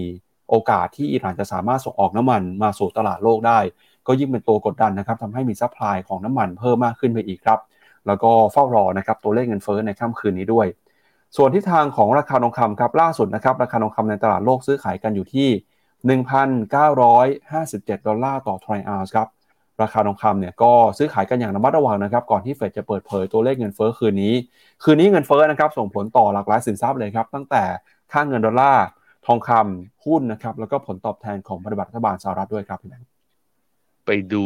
[0.49, 3.59] โอกาสที่อิหร่านจะสามารถส่งออกน้ำมันมาสู่ตลาดโลกได้
[4.07, 7.59] ก็ยิ่งเป็นตัวกดดันนะครับทำให้มี supply ของน้ำมันเพิ่มมากขึ้นไปอีกครับ
[8.07, 10.67] แล้วก็เฝ้ารอนะครับตัวเลขเงินเฟ้อในค่ำคืนนี้ด้วย
[11.37, 15.49] ส่วนทิศทางของราคาทองคำครับล่าสุดนะครับราคาทองคำในตลาดโลกซื้อขายกันอยู่ที่
[16.05, 19.27] 1,957 ดอลลาร์ต่อทรอยออนซ์ครับ
[19.81, 24.33] ราคาทองคำเนี่ยก็ซื้อขายกันอย่างระมัดระวังนะครับ ก่อนที่เฟดจะเปิดเผยตัวเลขเงินเฟ้อคืนนี้
[24.83, 27.63] คืนนี้เงินเฟ้อนะครับส่งผลต่อหลากหลายสินทรัพย์เลยครับ ตั้งแต่
[28.11, 28.85] ค่าเงินดอลลาร์
[29.27, 33.09] ทองคำหุ้นนะครับ แล้วก็ผลตอบแทนของพันธบัตรรัฐบาลสหรัฐด้วยครับพี่แบงค์
[34.05, 34.45] ไปดู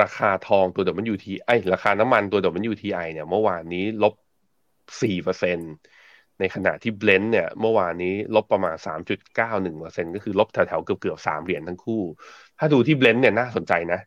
[0.00, 4.14] ราคาทองตัว WTI ไอราคาน้ำมันตัว WTI เนี่ยเมื่อวานนี้ลบ
[5.46, 8.76] 4%ในขณะที่ Brent เนี่ยเมื่อวานนี้ลบประมาณ
[9.46, 12.02] 3.91%ก็คือลบแถวๆเกือบๆ3เหรียญทั้งคู่
[12.58, 14.00] ถ้าดูที่ Brent เนี่ยน่าสนใจนะ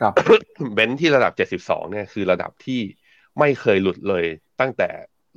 [0.00, 0.12] ครับ
[0.74, 2.80] Brent ที่ระดับ 72 เนี่ยคือระดับที่
[3.38, 4.24] ไม่เคยหลุดเลย
[4.60, 4.88] ตั้งแต่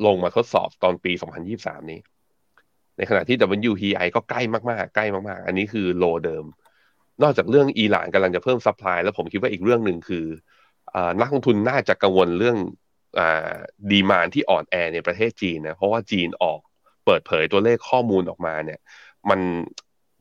[0.05, 1.11] ลงมาทดสอบตอนปี
[1.51, 1.99] 2023 นี้
[2.97, 3.37] ในขณะที่
[3.69, 6.45] WTI ก็ใกล้มากๆ ใกล้มากๆ อันนี้คือ low เดิม
[7.23, 10.25] นอกจากเรื่องอิหร่านกำลังจะเพิ่ม supply แล้วผมคิดว่าอีกเรื่องหนึ่งคือ
[10.95, 12.57] อนักลงทุนน่าจะกังวลเรื่อง
[13.91, 16.59] demand ที่อ่อนแอในประเทศจีนนะ เพราะว่าจีนออก
[17.05, 18.79] เปิดเผยตัวเลขข้อมูลออกมาเนี่ย
[19.29, 19.39] มัน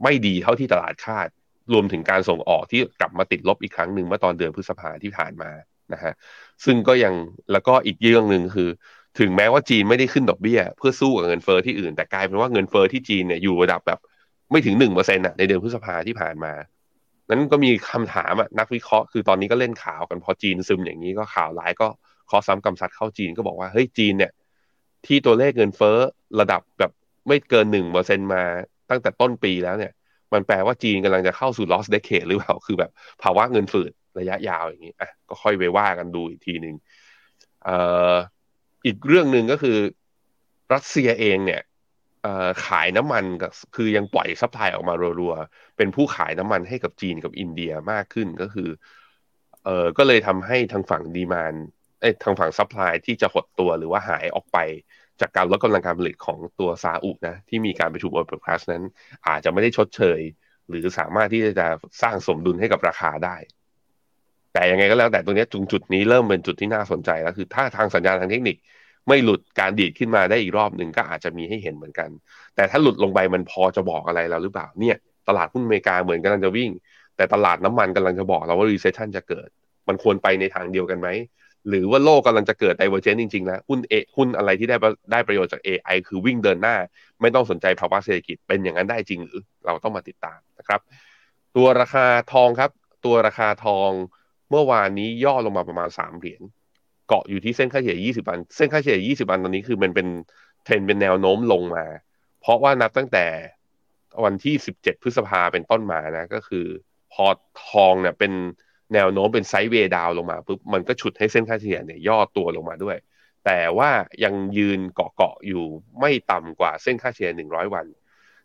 [0.02, 1.28] ไม่ดีเท่าที่ตลาดคาด
[1.72, 5.50] รวมถึงการส่งออกที่กลับมาติดลบอีกครั้งหนึ่งเมื่อตอนเดือนพฤษภาที่ผ่านมา
[5.92, 6.12] นะฮะ
[6.64, 7.14] ซึ่งก็ยัง
[7.52, 8.68] แล้วก็อีกเรื่องหนึ่งคือ
[9.18, 13.98] ถึงแม้ว่าจีนไม่ได้ขึ้นดอกเบี้ย เพื่อสู้กับเงินเฟอ้อที่อื่นแต่กลายเป็นว่าเงินเฟอ้อที่จีนเนี่ยอยู่ระดับแบบ
[14.50, 16.52] ไม่ถึงหนึ่งเปอร์เซ็นต์ในเดือนพฤษภาที่ผ่านมา
[17.28, 21.88] นั้นก็มีคำถามอะนักวิเคราะห์คือตอนนี้ก็เล่นข่าวกันพอจีนซึมอย่างนี้ก็ข่าวร้ายก็
[22.30, 24.32] ข้อซ้ำกำซัดเข้าจีนก็บอกว่าเฮ้ยจีนเนี่ย
[25.06, 25.96] ที่ตัวเลขเงินเฟ้อ
[26.40, 26.92] ระดับแบบ
[27.28, 28.42] ไม่เกินหนึ่งเปอร์เซ็นมา
[28.90, 29.92] ตั้งแต่ต้นปีแล้วเนี่ย
[30.32, 32.90] มันแปลว่าจีนกำลังจะเข้าสู่ lost decade หรือเปล่า คือแบบ
[33.22, 36.74] ภาวะเงินฝืดระยะยาวอย่างนี้อะก็ค่อยไปว่ากันดูอีกทีหนึ่ง
[37.68, 37.68] อ
[38.86, 39.78] อีกเรื่องหนึ่งก็คือ
[40.74, 41.62] รัสเซียเองเนี่ย
[42.66, 48.68] ขายน้ำมันกับคือยังปล่อย supply ออกมารัวๆ เป็นผู้ขายน้ำมันให้กับจีนกับอินเดียมากขึ้นก็คือ
[49.64, 51.54] เออก็เลยทำให้ทางฝั่ง demand
[52.00, 54.58] เอ้ทางฝั่ง supply ที่จะหดตัวหรือว่าหายออกไป
[55.20, 58.82] จากการลดกำลังการผลิตของตัวซาอุนะที่มีการประชุม OPEC Plus นั้น
[59.28, 60.20] อาจจะไม่ได้ชดเชย
[60.68, 61.66] หรือสามารถที่จะ
[62.02, 63.36] สร้างสมดุลให้กับราคาได้
[64.52, 68.56] แต่ยังไงก็แล้วแต่ตรงนี้จุงจุดนี้เริ่มเป็นจุดที่น่าสนใจแล้วคือ ถ้าทางสัญญาณทางเทคนิค
[69.08, 72.10] ไม่หลุดการดีดขึ้นมาได้อีกรอบหนึ่งก็อาจจะมีให้เห็นเหมือนกัน
[72.56, 74.96] แต่ถ้าหลุดลงไปมันพอจะบอกอะไรเราหรือเปล่าเนี่ย
[75.28, 76.70] ตลาดหุ้นอเมริกาเหมือนกำลังจะวิ่ง
[77.16, 79.48] แต่ตลาดน้ำมันกำลังจะบอกเราว่า recession จะเกิด
[79.88, 81.08] มันควรไปในทางเดียวกันไหม
[81.68, 84.76] หรือว่าโลกกำลังจะเกิด diverge จริงๆแล้วหุ้นเอหุ้นอะไรที่ได้
[85.12, 86.76] ได้ประโยชน์จาก AI คือวิ่งเดินหน้า
[87.20, 90.80] ไม่ต้องสนใจภาวะเศรษฐกิจเป็นอย่างนั้นได้จริงหรือเราต้องมาติดตามนะครับ
[91.56, 92.70] ตัวราคาทองครับ
[93.04, 93.90] ตัวราคาทอง
[94.50, 96.42] เมื่อวานนี้ย่อลงมาประมาณ3เหรียญ
[97.08, 100.06] เกาะอยู่ที่เส้นค่าเฉลี่ย20วัน เส้นค่าเฉลี่ย20วันตอนนี้คือมันเป็น
[100.64, 101.84] เทรนเป็นแนวโน้มลงมา
[102.40, 103.26] เพราะว่านับตั้งแต่
[104.24, 106.66] วันที่ 17 พฤษภาเป็นต้นมานะก็คือ
[107.12, 107.26] พอ
[107.68, 108.32] ทองเนี่ยเป็น
[108.94, 112.96] แนวโน้มเป็น sideway down ลงมาปุ๊บมันก็ฉุดให้เส้นค่าเฉลี่ยเนี่ยย่อตัวลงมาด้วย
[113.44, 113.90] แต่ว่า
[114.24, 115.64] ยังยืนเกาะเกาะอยู่
[116.00, 117.86] ไม่ต่ำกว่าเส้นค่าเฉลี่ย100 วัน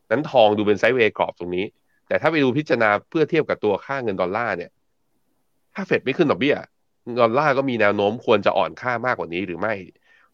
[0.09, 1.65] นั้นทองดูเป็น sideway กรอบตรงนี้
[2.07, 4.71] แต่ถ้าไปดูพิจารณาเพื่อเทียบกับตัวค่าเงินดอลลาร์เนี่ย
[5.75, 6.55] ถ้าเฟดไม่ขึ้นดอกเบี้ย
[7.19, 9.73] ดอลลาร์ก็มีแนวโน้มควรจะอ่อนค่ามากกว่านี้หรือไม่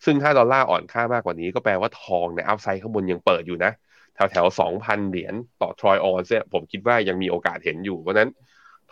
[0.06, 3.72] ซึ่งถ้าดอลลาร์อ่อนค่ามากกว่านี้ ก็แปลว่าทองใน upside ข้างบนยังเปิดอยู่นะ
[4.16, 8.30] แถวแถวสองพันเหรียญต่อทรอยออนซ์เนี่ยผมคิดว่ายังมีโอกาสเห็นอยู่เพราะนั้น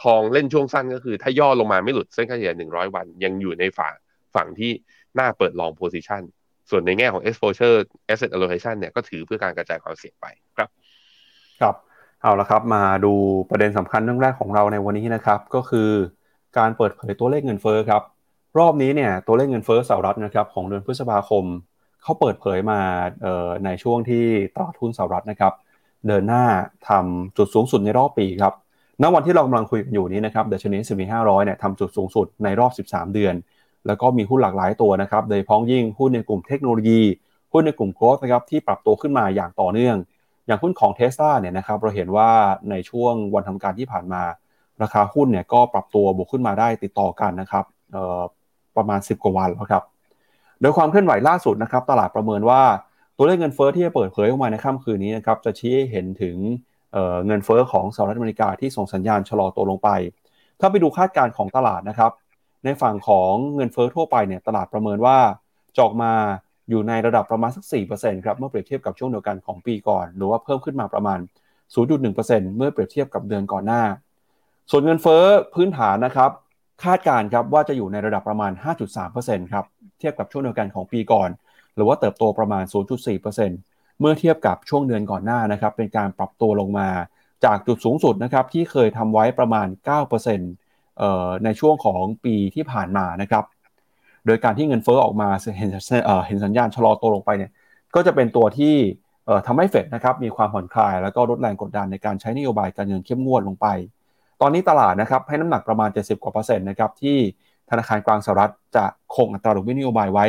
[0.04, 3.94] ทองเล่นช่วงสั้นก็คือ ถ้าย่อลงมาไม่หลุดเส้นค่าเฉลี่ยหนึ่งร้อยวัน ยังอยู่ในฝั่ง
[4.36, 4.72] ฝั่งที่
[5.20, 6.22] น่าเปิดลอง position
[6.70, 7.78] ส่วนในแง่ของ exposure
[8.12, 10.26] asset allocation เนี่ยก็ถือเพื่อการกระจายความเสี่ยงไป
[10.58, 10.70] ครับ
[11.62, 11.76] ครับ
[12.22, 13.14] เอาละครับ มาดู
[13.50, 15.90] ประเด็นสำคัญเรื่องแรกของเราในวันนี้นะครับ ก็คือ
[16.58, 18.02] การเปิดเผยตัวเลขเงินเฟ้อครับ
[18.60, 21.46] รอบนี้เนี่ยตัวเลขเงินเฟ้อสหรัฐนะครับของเดือนพฤษภาคม
[22.04, 22.80] เขาเปิดเผยมา
[23.66, 25.54] ในช่วงที่ตลาดหุ้นสหรัฐนะครับ
[26.08, 26.46] เดินหน้า
[26.90, 28.54] ทำจุดสูงสุดในรอบปีครับ
[29.02, 33.36] ณวันที่เรากำลังคุยกันอยู่นี้นะครับเดชนีสมีห้าร้อยเนี่ยทำจุดสูงสุดในรอบ 13 เดือน
[33.88, 37.02] แล้วก็มีหุ้นหลากหลายตัวนะครับโดยพ้องยิ่งหุ้นในกลุ่มเทคโนโลยี
[37.54, 39.96] หุ้นในกลุ่มโกลด์นะครับที่ปรับตัวขึ้นมาอย่างต่อเนื่อง
[40.48, 42.30] อย่างหุ้นของเทสลาเนี่ยนะครับเราเห็นว่า
[42.70, 44.22] ในช่วงวันทำการที่ผ่านมา
[44.82, 47.66] ราคาหุ้นเนี่ยก็ปรับตัวบวกขึ้นมาได้ติดต่อกันนะครับ
[48.78, 49.84] ประมาณ 10 กว่าวันแล้วครับ
[50.62, 52.62] โดยความเคลื่อนไหวล่าสุดนะครับตลาดประเมินว่า
[53.18, 56.38] ตัวเลขเงินเฟ้อที่จะเปิดเผยออกมาในค่ำคืนนี้นะครับจะชี้ให้เห็นถึง
[57.26, 59.90] เงินเฟ้อของสหรัฐอเมริกาที่ส่งสัญญาณชะลอตัวลงไป
[60.60, 62.12] ถ้าไปดูคาดการณ์ของตลาดนะครับ
[62.64, 65.18] ในฝั่งของเงินเฟ้อทั่วไปเนี่ยตลาดประเมินว่า
[65.78, 66.14] จอกมา
[66.70, 67.64] อยู่ในระดับประมาณสัก
[67.96, 71.20] 4%ครับเมื่อเปรียบเทียบกับช่วงเดียวกันของปีก่อน หรือว่าเพิ่มขึ้นมาประมาณ
[71.88, 73.84] 0.1%เมื่อเปรียบเทียบกับเดือนก่อนหน้า
[74.72, 75.24] ส่วนเงินเฟ้อ
[75.54, 76.32] พื้นฐานนะครับ
[76.84, 78.52] คาดการณ์ครับว่าจะอยู่ในระดับประมาณ
[79.02, 79.66] 5.3%ครับ
[80.00, 81.30] เทียบกับช่วงเดียวกันของปีก่อน
[81.76, 83.67] หรือว่าเติบโตประมาณ 0.4%
[84.00, 86.88] เมื่อเทียบกับช่วงเดือนก่อนหน้านะครับเป็นการปรับตัวลงมา
[87.46, 89.68] จากจุดสูงสุดนะครับที่เคยทำไว้ประมาณ
[90.36, 93.44] 9%ในช่วงของปีที่ผ่านมานะครับ
[94.26, 95.70] โดยการที่เงินเฟ้อออกมาเห็น
[96.28, 97.52] เห็นสัญญาณชะลอตัวลงไปเนี่ย
[97.96, 98.76] ก็จะเป็นตัวที่
[99.48, 103.68] ทำให้เฟดนะครับมีความผ่อนคลาย แล้วก็ลดแรงกดดันในการใช้นโยบายการเงินเข้มงวดลงไป
[104.42, 107.18] ตอนนี้ตลาดนะครับให้น้ำหนักประมาณ 70 กว่าเปอร์เซ็นต์นะครับที่
[107.70, 110.26] ธนาคารกลางสหรัฐจะคงอัตราดอกเบี้ยนโยบายไว้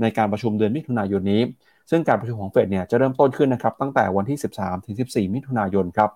[0.00, 1.42] ในการประชุมเดือนมิถุนายนนี้
[1.90, 6.10] ซึ่งการประชุมของเฟดเนี่ยจะเริ่มต้นขึ้นนะครับตั้งแต่วันที่ 13ถึง14 มิถุนายนครับ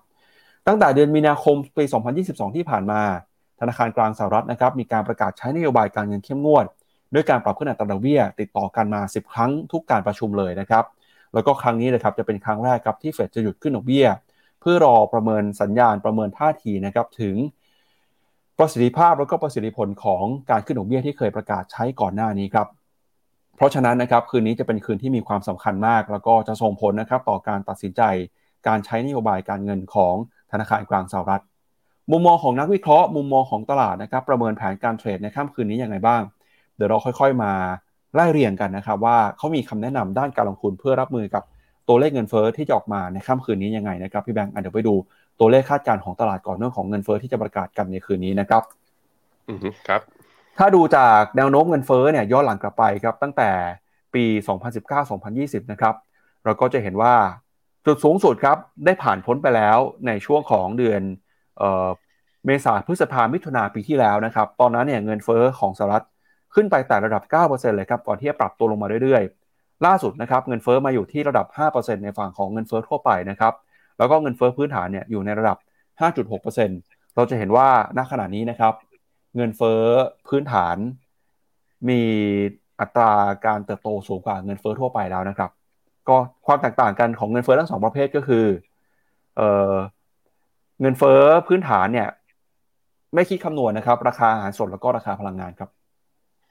[0.67, 1.83] ตั้งแต่เดือนมีนาคมปี
[2.19, 3.01] 2022 ที่ผ่านมา
[3.59, 6.65] ธนาคารกลางสหรัฐนะครับมีการประกาศใช้นโยบายการเงินเข้มงวด
[7.13, 10.83] ด้วยการปรับขึ้นอัตราดอกเบี้ย ติดต่อกันมา 10 ครั้งทุกการประชุมเลยนะครับ
[11.33, 14.07] แล้วก็ครั้งนี้นะครับจะเป็นครั้งแรกครับที่เฟดจะหยุดขึ้นดอกเบี้ย
[14.61, 17.35] เพื่อรอประเมินสัญญาณประเมินท่าทีนะครับถึง
[18.57, 22.67] ประสิทธิภาพแล้วก็ประสิทธิผลของการขึ้นดอกเบี้ยที่เคยประกาศใช้ก่อนหน้านี้ครับ
[23.63, 28.01] ราะฉะนั้นนะครับคืนนี้จะเป็นคืนที่มีความสำคัญมาก แล้วก็จะส่งผลนะครับต่อการตัดสินใจ
[28.67, 30.15] การใช้นโยบายการเงินของ
[30.51, 31.43] ธนาคารกลางสหรัฐ
[32.11, 36.21] มุมมองของนักวิเคราะห์มุมมองของตลาดนะครับประเมินแผนการเทรดในค่ำคืนนี้อย่างไรบ้าง
[36.75, 37.51] เดี๋ยวเราค่อยๆ มา
[38.15, 41.43] ไล่เรียงกันนะครับว่าเขามีคำแนะนำด้านการลงทุนเพื่อรับมือกับ
[41.87, 44.93] ตัวเลขเงินเฟอ้อที่จะออกมาในค่ำคืนนี้ยังไงนะครับพี่แบงค์เดี๋ยวไปดู
[45.39, 48.63] ตัวเลขคาดการณ์ของตลาดก่อนเรื่องของเงินเฟอ้อที่จะประกาศกันในคืนนี้นะครับ
[49.49, 50.01] อือครับ
[50.57, 53.49] ถ้าดูจากแนวโน้มเงินเฟ้อเนี่ยย้อนหลังกลับไปครับตั้งแต่
[54.13, 54.23] ปี
[54.99, 55.95] 2019-2020 นะครับ
[56.43, 57.15] เราก็จะเห็นว่า
[57.85, 61.01] จุดสูงสุดครับได้ผ่านพ้นไปแล้วในช่วงของเดือน
[62.45, 66.05] เมษาพฤษภามิถุนาปีที่แล้วนะครับ ตอนนั้นเนี่ยเงินเฟ้อของสหรัฐ
[66.53, 73.53] ขึ้นไปแต่ระดับ 9%เลยครับ ก่อนที่จะปรับตัวลงมาเรื่อยๆ ล่าสุดนะครับเงินเฟ้อมาอยู่ที่ระดับ 5%ในฝั่งของเงินเฟ้อทั่วไปนะครับ
[73.97, 75.57] แล้วก็เงินเฟ้อพื้นฐานเนี่ยอยู่ในระดับ
[76.17, 78.73] 5.6%เราจะเห็นว่าณขณะนี้นะครับ
[79.35, 79.81] เงินเฟ้อ
[80.27, 80.77] พื้นฐาน
[81.89, 82.01] มี
[82.79, 83.11] อัตรา
[83.45, 85.51] การเติบโตสูงกว่าเงินเฟ้อทั่วไปแล้วนะครับ
[86.09, 88.45] ก็ความแตกต่างกันของเงินเฟ้อทั้งสองประเภทก็คือ
[89.37, 89.41] เอ
[89.71, 89.73] อ
[90.81, 92.09] เงินเฟ้อพื้นฐานเนี่ย
[93.15, 95.69] ไม่คิดคำนวณนะครับ ราคาอาหารสดแล้วก็ราคาพลังงานครับ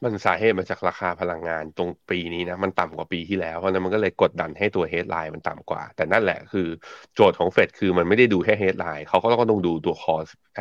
[0.02, 6.66] มันสาเหตุมาจากราคาพลังงานตรงปีนี้นะมันต่ำกว่าปีที่แล้วเพราะนั้นมันก็เลยกดดันให้ตัว headline มันต่ำกว่า แต่นั่นแหละคือ
[7.14, 10.14] โจทย์ของเฟดคือมันไม่ได้ดูแค่ headline เขาก็ต้องดูตัว core
[10.56, 10.60] ไอ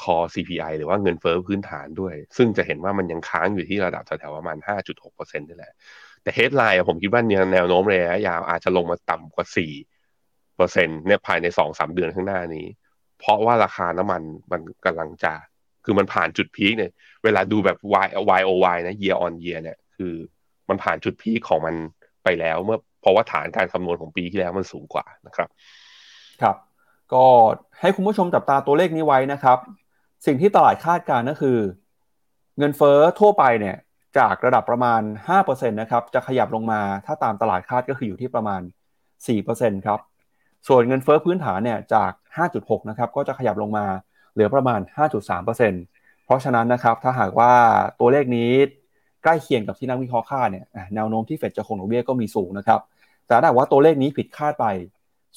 [0.00, 4.56] คอ CPI หรือว่าเงินเฟ้อพื้นฐานด้วย ซึ่งจะเห็นว่ามันยังค้างอยู่ที่ระดับแถวๆประมาณ
[4.98, 5.72] 5.6%นี่แหละ
[6.22, 9.56] แต่เฮดไลน์ผมคิดว่านี่แนวโน้มระยะยาวอาจจะลงมาต่ำกว่า 4%
[11.06, 12.66] เนี่ยภายใน 2-3 เดือนข้างหน้านี้
[13.20, 15.34] เพราะว่าราคาน้ำมันมันกำลังจะ
[15.84, 16.92] คือมันผ่านจุดพีคเนี่ย
[17.24, 18.08] เวลาดูแบบ y
[18.40, 20.14] y o y นะ year on year เนี่ย คือ
[20.68, 21.74] มันผ่านจุดพีคของมัน
[22.24, 25.48] ไปแล้วเมื่อ เพราะว่าฐานการคำนวณของปีที่แล้วมันสูงกว่านะครับ
[26.42, 26.56] ครับ
[27.12, 27.24] ก็
[27.80, 29.58] ให้คุณผู้ชมจับตาตัวเลขนี้ไว้นะครับ
[30.26, 31.58] สิ่งที่ตลาดคาดการณ์ก็คือ
[32.58, 33.76] เงินเฟ้อทั่วไปเนี่ย
[34.18, 35.00] จากระดับประมาณ
[35.36, 38.60] 5%นะครับจะขยับลงมาถ้าตามตลาดคาดก็คืออยู่ที่ประมาณ
[39.24, 40.00] 4%ครับ
[40.68, 42.12] ส่วนเงินเฟ้อพื้นฐานเนี่ยจาก
[42.50, 43.86] 5.6 นะครับก็จะขยับลงมา
[44.32, 44.80] เหลือประมาณ
[45.16, 47.52] 5.3%เพราะฉะนั้นนะครับถ้าหากว่า
[48.00, 48.50] ตัวเลขนี้
[49.22, 52.80] ใกล้เคียงกับที่นักวิเคราะห์คาดเนี่ยแนวโน้มที่เฟดจะคงดอกเบี้ยก็มีสูงนะครับ
[53.26, 54.66] แต่ถ้าว่าตัวเลขนี้ผิดคาดไป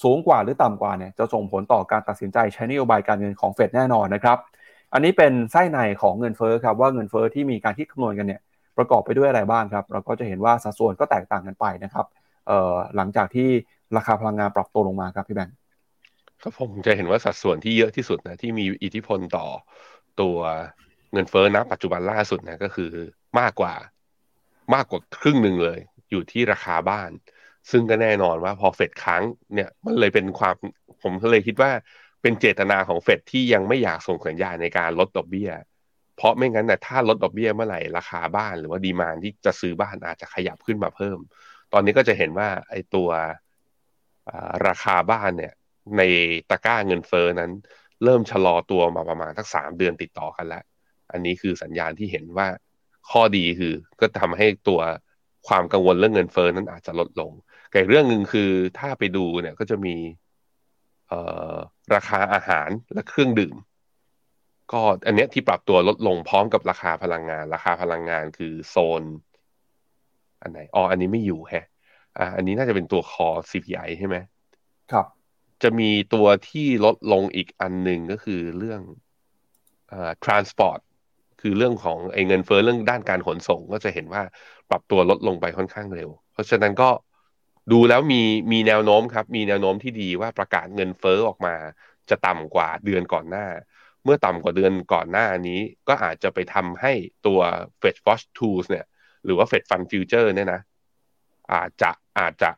[0.03, 4.37] สูงกว่าหรือต่ำกว่าเนี่ยจะส่งผลต่อการตัดสินใจใช้นโยบายการเงินของเฟดแน่นอนนะครับ
[4.93, 8.41] อันนี้เป็นไส้ในของเงินเฟ้อครับว่าเงินเฟ้อที่มีการคิดคำนวณกันเนี่ย
[8.77, 12.05] ประกอบไปด้วยอะไรบ้างครับ เราก็จะเห็นว่าสัดส่วนก็แตกต่างกันไปนะครับ
[12.95, 13.49] หลังจากที่
[13.97, 15.55] ราคาพลังงานปรับตัวลงมาครับพี่แบงค์
[16.41, 19.45] ครับผมจะเห็นว่าสัดส่วนที่เยอะที่สุดนะที่มีอิทธิพลต่อ
[20.21, 20.37] ตัว
[21.13, 22.91] เงินเฟ้อนะปัจจุบันล่าสุดนะก็คือ
[23.39, 23.73] มากกว่า
[24.73, 25.79] มากกว่าครึ่งหนึ่งเลย
[26.11, 27.09] อยู่ที่ราคาบ้าน
[27.71, 29.21] ซึ่งก็แน่นอนว่าพอเฟดค้าง
[29.53, 30.55] เนี่ยมันเลยเป็นความ
[31.03, 31.71] ผมก็เลยคิดว่า
[32.21, 35.51] เป็นเจตนาของเฟดที่ยังไม่อยากส่งสัญญาณในการลดดอกเบี้ย
[36.17, 41.17] เพราะไม่งั้นนะถ้าลดดอกเบี้ยเมื่อไหร่ราคาบ้านหรือว่าดีมานที่จะซื้อบ้านอาจจะขยับขึ้นมาเพิ่ม
[41.73, 43.09] ตอนนี้ก็จะเห็นว่าไอ้ตัว
[44.67, 45.53] ราคาบ้านเนี่ย
[45.97, 46.01] ใน
[46.49, 47.51] ตะกร้าเงินเฟอ้อนั้น
[48.03, 50.63] เริ่มชะลอตัวมาประมาณทักสามเดือนติดต่อกันแล้ว
[51.11, 52.47] อันนี้คือสัญญาณที่เห็นว่า
[53.09, 54.79] ข้อดีคือก็ทำให้ตัว
[55.47, 57.31] ความกังวลเรื่องเงินเฟอ้อนั้นอาจจะลดลง
[57.71, 59.95] แต่เรื่องหนึ่งคือถ้าไปดูเนี่ยก็จะมี
[61.95, 63.55] ราคาอาหารและเครื่องดื่ม
[64.71, 69.03] ก็อันนี้ที่ปรับตัวลดลงพร้อมกับราคาพลังงาน ราคาพลังงานคือโซน
[70.41, 71.53] อันไหนอ๋ออันนี้ไม่อยู่แฮ
[72.17, 74.15] อ่าอันนี้น่าจะเป็นตัวคอ CPI ใช่ไหม
[74.91, 75.05] ครับ
[75.63, 78.81] จะมีตัวที่ลดลงอีกอันหนึ่งก็คือเรื่อง
[79.91, 80.79] อ่า transport
[81.41, 84.21] คือเรื่องของไอ้เงินเฟ้อเรื่องด้านการขนส่งก็จะเห็นว่า
[84.69, 86.89] ปรับตัวลดลงไปค่อนข้างเร็ว เพราะฉะนั้นก็
[87.71, 91.55] ดูแล้วมีมีแนวโน้มครับ มีแนวโน้มที่ดีว่าประกาศเงินเฟ้อออกมา
[92.09, 93.47] จะต่ำกว่าเดือนก่อนหน้า
[94.03, 96.93] เมื่อต่ำกว่าเดือนก่อนหน้านี้ก็อาจจะไปทำให้
[97.25, 97.39] ตัว
[97.81, 98.85] Fed Watch Tools เนี่ย
[99.25, 100.61] หรือว่า Fed Fund Future เนี่ยนะ
[101.53, 102.51] อาจจะอาจจะ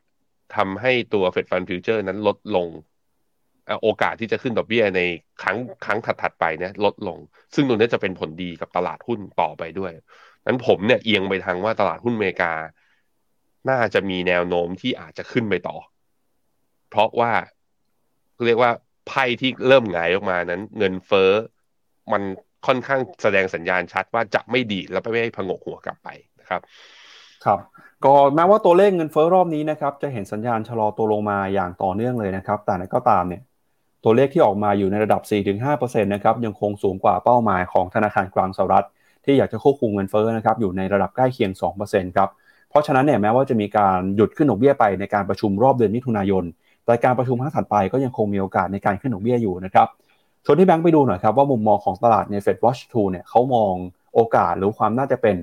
[0.56, 2.68] ทำให้ตัว Fed Fund Future นั้นลดลง
[3.82, 5.02] โอกาสที่จะขึ้นดอกเบี้ยใน
[5.42, 7.18] ครั้งครั้งถัดๆไปเนี่ยลดลง
[7.56, 9.92] ซึ่งตรงนี้จะเป็นผลดีกับตลาดหุ้นต่อไปด้วย
[10.46, 12.52] นั้นผมเนี่ยเอียงไปทางว่าตลาดหุ้นอเมริกา
[13.70, 15.76] น่าจะมีแนวโน้มที่อาจจะขึ้นไปต่อ
[16.90, 17.32] เพราะว่า
[18.46, 18.72] เรียกว่า
[19.08, 21.32] ไพ่ที่เริ่มหงายออกมานั้น เงินเฟ้อ
[22.12, 22.22] มัน
[22.68, 26.62] ค่อนข้างแสดงสัญญาณชัดว่าจะไม่ดีแล้วไม่ให้พงกหัวกลับไปนะครับ
[27.46, 27.60] ครับ
[28.06, 33.42] ก็แม้ว่าตัวเลขเงินเฟ้อรอบนี้นะครับจะเห็นสัญญาณชะลอตัวลงมาอย่างต่อเนื่องเลยนะครับ แต่นั้นก็ตามเนี่ย
[34.04, 35.22] ตัวเลขที่ออกมาอยู่ในระดับ
[35.64, 38.86] 4-5%นะครับยังคงสูงกว่าเป้าหมายของธนาคารกลางสหรัฐ
[39.26, 41.52] ที่อยากจะควบคุมเงินเฟ้อนะครับอยู่ในระดับใกล้เคียง
[41.84, 42.30] 2%ครับ
[42.72, 46.44] เพราะฉะนั้นเนี่ยแม้ว่าจะมีการหยุดขึ้นดอกเบี้ยไปในการประชุมรอบเดือนมิถุนายน
[46.86, 49.88] แต่การประชุมครั้งถัดไปก็ยังคงมีโอกาสในการขึ้นดอกเบี้ยอยู่นะครับ
[50.46, 53.74] ชวนที่แบงค์ไปดูหน่อยครับว่ามุมมองของตลาดใน Fed Watch 2เนี่ยเขามอง
[54.14, 55.36] โอกาสหรือความน่าจะเป็น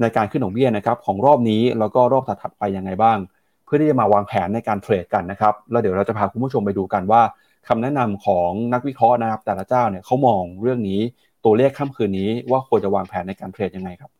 [0.00, 3.18] ในการขึ้นดอกเบี้ยนะครับของรอบนี้แล้วก็รอบถัดไปยังไงบ้าง
[3.64, 7.22] เพื่อที่จะมาวางแผนในการเทรดกันนะครับแล้วเดี๋ยวเราจะพาคุณผู้ชมไปดูกันว่า
[7.68, 11.00] คำแนะนำของนักวิเคราะห์นะครับ แต่ละเจ้าเนี่ยเขามองเรื่องนี้
[11.44, 14.10] ตัวเลขค่ำคืนนี้ว่าควรจะวางแผนในการเทรดยังไงครับ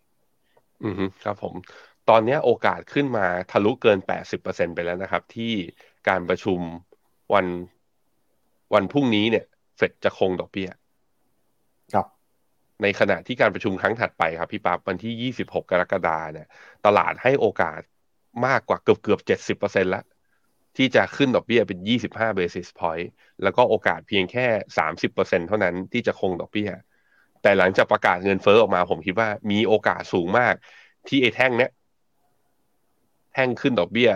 [0.84, 1.54] อืมครับผม
[2.10, 5.52] ตอนนี้โอกาสขึ้นมาทะลุเกิน 80%ไปแล้วนะครับ ที่
[6.08, 6.60] การประชุม
[7.34, 7.46] วัน
[8.74, 9.44] วันพรุ่งนี้เนี่ย
[9.76, 10.70] เฟดจะคงดอกเบี้ย
[11.94, 12.06] ครับ
[12.82, 16.46] ในขณะที่การประชุมครั้งถัดไปครับ พี่ปั๊บวันที่ 26 กรกฎาเนี่ย
[16.86, 17.80] ตลาดให้โอกาส
[18.46, 20.04] มากกว่าเกือบเกือบ 70%แล้ว
[20.76, 23.06] ที่จะขึ้นดอกเบี้ยเป็น 25 basis point
[23.42, 24.46] แล้วก็โอกาสเพียงแค่
[24.78, 26.70] 30%เท่านั้นที่จะคงดอกเบี้ย
[27.42, 30.54] แต่หลังจากประกาศเงินเฟ้อออกมาผมคิดว่ามีโอกาสสูงมาก
[31.08, 31.70] ที่ไอ้แท่งเนี้ย
[33.38, 34.10] แท่งขึ้นดอกเบี้ย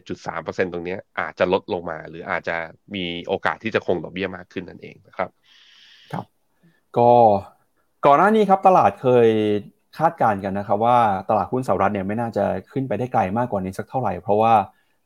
[0.00, 2.56] 57.3%ตรงนี้อาจจะลดลงมา หรืออาจจะ
[2.94, 5.30] มีโอกาสที่จะคงดอกเบี้ยมากขึ้นนั่นเองนะครับ
[6.12, 6.24] ครับ
[6.96, 7.10] ก็
[8.06, 9.28] ก่อนหน้านี้ครับตลาดเคย
[9.98, 10.98] คาดการณ์กันนะครับว่า
[11.28, 14.54] ตลาดหุ้นสหรัฐเนี่ยไม่น่าจะขึ้นไปได้ไกลมากกว่านี้สักเท่าไหร่ เพราะว่า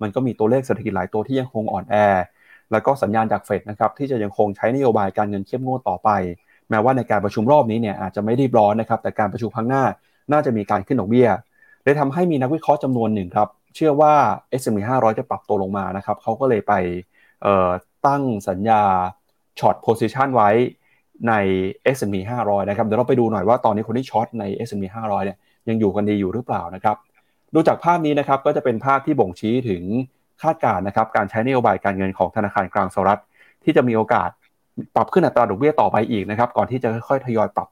[0.02, 1.94] มันก็มีตัวเลขเศรษฐกิจหลายตัวที่ยังคงอ่อนแอ
[2.72, 6.10] แล้วก็สัญญาณจากเฟดนะครับที่จะยังคงใช้นโยบายการเงินเข้มงวดต่อไป
[6.70, 9.84] แม้ว่าในการประชุมรอบนี้เนี่ยอาจจะไม่รีบร้อนนะครับแต่การประชุมครั้งหน้า
[10.32, 11.28] น่าจะมีการขึ้นดอกเบี้ย
[11.88, 14.14] เลยทำให้มีนักวิเคราะห์จำนวนหนึ่งครับ เชื่อว่า
[14.60, 16.72] S&P 500 จะปรับตัวลงมานะครับเขาก็เลยไป
[18.06, 18.82] ตั้งสัญญา
[19.58, 20.50] ช็อตโพซิชันไว้
[21.28, 21.32] ใน
[21.96, 26.96] S&P 500 นะครับ เดี๋ยวเราไปดูหน่อยว่าตอนนี้คนที่ช็อตใน S&P 500 เนี่ยยังอยู่กันดีอยู่หรือเปล่านะครับ
[27.54, 29.82] ดูจากภาพนี้นะครับก็จะเป็นภาพที่บ่งชี้ถึง
[30.42, 33.20] คาดการณ์นะครับการใช้นโยบายการเงินของธนาคารกลางสหรัฐ
[33.64, 34.30] ที่จะมีโอกาส
[34.94, 37.68] ปรับขึ้นอัตราดอกเบี้ยต่อไปอีกนะครับ ก่อนที่จะค่อยๆทยอยปรับ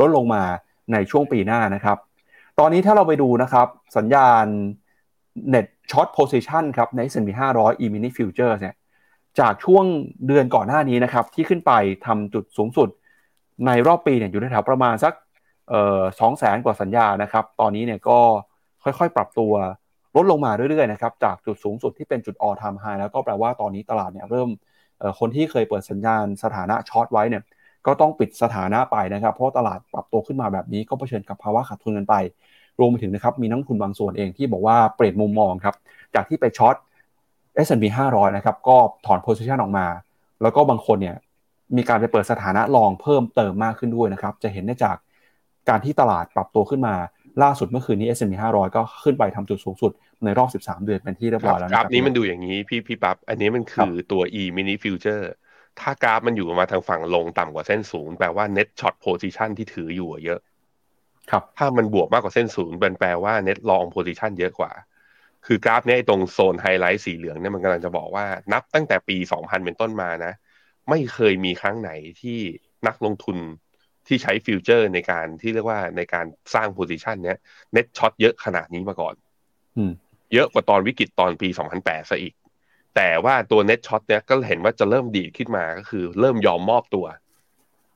[0.00, 0.42] ลดลงมา
[0.92, 1.98] ในช่วงปีหน้านะครับ
[2.62, 4.46] ตอนนี้ถ้าเราไปดูนะครับ สัญญาณ
[5.54, 8.74] net short position ครับใน S&P 500 e-mini futures เนี่ย
[9.40, 9.84] จากช่วง
[10.26, 11.72] เดือนก่อนหน้านี้นะครับ ที่ขึ้นไป
[12.06, 12.88] ทำจุดสูงสุด
[13.66, 15.14] ในรอบปีเนี่ยอยู่ในแถวประมาณสัก
[15.68, 18.18] เอ่อสองแสนกว่าสัญญานะครับ ตอนนี้เนี่ยก็
[18.84, 19.52] ค่อยๆ ปรับตัว
[20.16, 24.48] ลดลงมาเรื่อยๆนะครับจากจุดสูงสุดที่เป็นจุด all time high แล้วก็แปลว่าตอนนี้ตลาดเนี่ยเริ่ม
[25.18, 27.42] คนที่เคยเปิดสัญญาณสถานะช็อตไว้เนี่ย
[27.86, 32.14] ก็ต้องปิดสถานะไปนะครับ เพราะตลาดปรับตัวขึ้นมาแบบนี้ก็เผชิญกับภาวะขาดทุนกันไป
[32.80, 35.74] รวมไปถึงนะครับมีนักลงทุนบางส่วนเองที่บอกว่าเปลี่ยนมุมมองครับ
[36.14, 36.76] จากที่ไปช็อต
[37.66, 39.86] S&P 500 นะครับก็ถอน position ออกมา
[40.42, 41.16] แล้วก็บางคนเนี่ย
[41.76, 44.96] มีการไปเปิดสถานะลองเพิ่มเติมมากขึ้นด้วยนะครับ จะเห็นได้จาก
[45.68, 46.94] การที่ตลาดปรับตัวขึ้นมา
[47.42, 49.92] ล่าสุดเมื่อคืนนี้ S&P 500 ก็ขึ้นไปทำจุดสูงสุด
[50.24, 55.24] ในรอบ 13 เดือนเป็นที่เรียบร้อยแล้วกนะครารัฟบนี้มันดูอย่างนี้พี่พี่ปั๊บอันนี้มันคือตัว e mini future
[55.80, 60.40] ถ้ากราฟมันอยู่มาทางฝั่งลงต่ำกว่าเส้นศูนย์แปลว่า net short position ที่ถืออยู่อะเยอะ
[61.30, 64.72] ครับถ้ามันบวกมากกว่าเส้นศูนย์แปลว่า net long position เยอะกว่า
[65.46, 70.32] คือกราฟเนี้ยไอ้ตรงโซนไฮไลท์สีเหลืองเนี่ยมันกำลังจะบอกว่านับตั้งแต่ปี 2000 เป็นต้นมานะ
[70.88, 71.90] ไม่เคยมีครั้งไหน
[72.20, 72.38] ที่
[72.86, 73.36] นักลงทุน
[74.06, 77.38] ที่ใช้ future ในการที่เรียกว่าในการสร้าง position เนี้ย
[77.76, 79.14] net short เยอะขนาดนี้มาก่อน
[79.76, 79.92] อืม
[80.34, 81.48] เยอะกว่าตอนวิกฤตตอนปี
[81.80, 82.34] 2008 ซะอีก
[82.96, 87.06] แต่ว่าตัว net short เนี้ยก็เห็นว่าจะเริ่มดีดขึ้นมาก็คือเริ่มยอมมอบตัว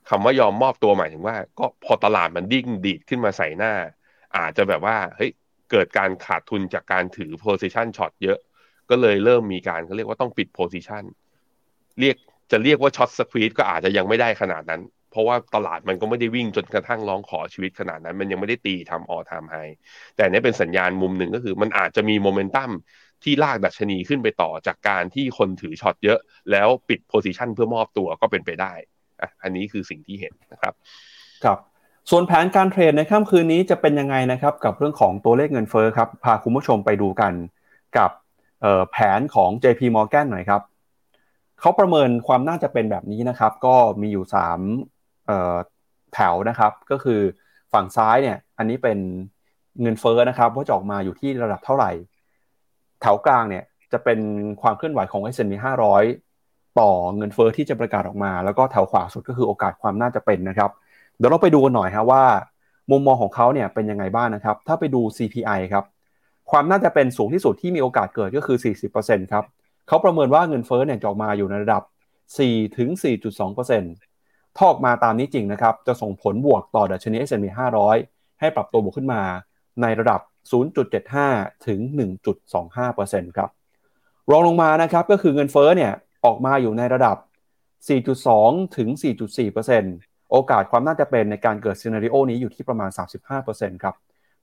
[0.08, 3.72] คำว่ายอมมอบตัวหมายถึงว่า ก็พอตลาดมันดิ้งดีดขึ้นมาใส่หน้า
[4.36, 5.30] อาจจะแบบว่าเฮ้ย
[5.70, 8.38] เกิดการขาดทุนจากการถือ position short เยอะ
[8.90, 11.04] ก็เลยเริ่มมีการเขาเรียกว่าต้องปิด position
[12.00, 12.16] เรียก
[12.50, 19.74] จะเรียกว่า short squeeze ก็อาจจะยังไม่ได้ขนาดนั้น เพราะว่าตลาดมันก็ไม่ได้วิ่งจนกระทั่งร้องขอชีวิตขนาดนั้น มันยังไม่ได้ตีทำ all time high
[20.14, 22.70] แต่อันนี้เป็นสัญญาณมุมหนึ่งก็คือมันอาจจะมีโมเมนตัม
[23.22, 26.18] ที่ลากดัชนีขึ้นไปต่อจากการที่คนถือช็อตเยอะ
[26.50, 28.72] แล้วปิดโพซิชันเพื่อมอบตัวก็เป็นไปได้
[29.24, 30.74] อะอันนี้คือสิ่งที่เห็นนะครับ
[31.44, 31.58] ครับ
[32.10, 37.32] ส่วนแผนการเทรดในค่ำคืนนี้จะเป็นยังไงนะครับกับเรื่องของตัวเลขเงินเฟ้อครับพาคุณผู้ชมไปดูกัน
[37.98, 38.10] กับ
[38.90, 40.62] แผนของ JP Morgan หน่อยครับ
[41.60, 44.24] เขาประเมินความน่าจะเป็นแบบนี้นะครับ ก็มีอยู่
[45.00, 47.20] 3แถวนะครับ ก็คือ
[47.72, 48.98] ฝั่งซ้ายเนี่ยอันนี้เป็น
[49.82, 51.90] เงินเฟ้อนะครับว่าจะออกมาอยู่ที่ระดับเท่าไหร่
[53.00, 54.20] แถวกลางเนี่ยจะเป็น
[54.62, 56.33] ความเคลื่อนไหวของ S&P 500
[56.80, 60.70] ต่อเงินเฟ้อที่จะประกาศออกมา แล้วก็แถวขวาสุดก็คือโอกาสความน่าจะเป็นนะครับ
[61.18, 62.22] เดี๋ยวเราไปดูกันหน่อยฮะว่า
[62.90, 65.84] มุมมองของเขาเนี่ยเป็นยังไงบ้างนะครับ ถ้าไปดู CPI ครับ
[66.50, 68.56] ความน่าจะเป็นสูงที่สุดที่มีโอกาสเกิดก็คือ
[68.94, 69.44] 40%ครับ
[69.88, 71.82] เขาประเมินว่าเงินเฟ้อเนี่ยจะออกมาอยู่ในระดับ
[72.28, 72.88] 4 ถึง
[73.54, 77.46] 4.2%ถ้าออกมาตามนี้จริงนะครับ จะส่งผลบวกต่อดัชนี S&P
[77.94, 79.22] 500 ให้ปรับตัวบวกขึ้นมา
[79.82, 80.20] ในระดับ
[80.92, 81.80] 0.75 ถึง
[82.58, 83.50] 1.25%ครับ
[84.30, 85.92] รองลงมานะครับก็คือเงินเฟ้อเนี่ย
[86.24, 87.16] ออกมาอยู่ในระดับ
[87.96, 88.88] 4.2 ถึง
[89.60, 92.90] 4.4%โอกาสความน่าจะเป็นในการเกิดซีนารีโอนี้อยู่ที่ประมาณ
[93.36, 93.94] 35%ครับ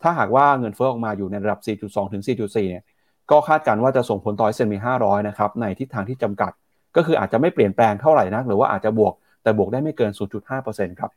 [0.02, 2.84] ถ้าหากว่าเงินเฟ้อออกมาอยู่ในระดับ 4.2 ถึง 4.4 เนี่ย
[3.32, 6.52] ก็คาดการณ์ว่าจะส่งผลต่อ S&P 500 นะครับ ในทิศทางที่จำกัด
[6.96, 9.14] ก็คืออาจจะไม่เปลี่ยนแปลงเท่าไหร่นัก หรือว่าอาจจะบวก
[9.44, 10.12] แต่บวกได้ไม่เกิน
[10.56, 11.12] 0.5%ครับ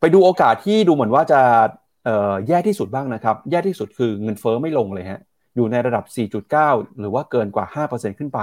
[0.00, 1.40] ไปดูโอกาสที่ดูเหมือนว่าจะ
[2.48, 5.20] แย่ที่สุดบ้างนะครับ แย่ที่สุดคือเงินเฟอ้อไม่ลงเลยฮะ
[5.56, 6.04] อยู่ในระดับ
[6.52, 8.40] 4.9 หรือว่าเกินกว่า 5%ขึ้นไป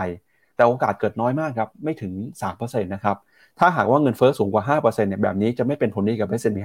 [0.56, 3.18] แต่โอกาสเกิดน้อยมากครับ ไม่ถึง 3%นะครับ
[3.60, 6.60] ถ้าหากว่าเงินเฟอ้อสูงกว่า 5%เนี่ยแบบนี้จะไม่เป็นผลดีกับ S&P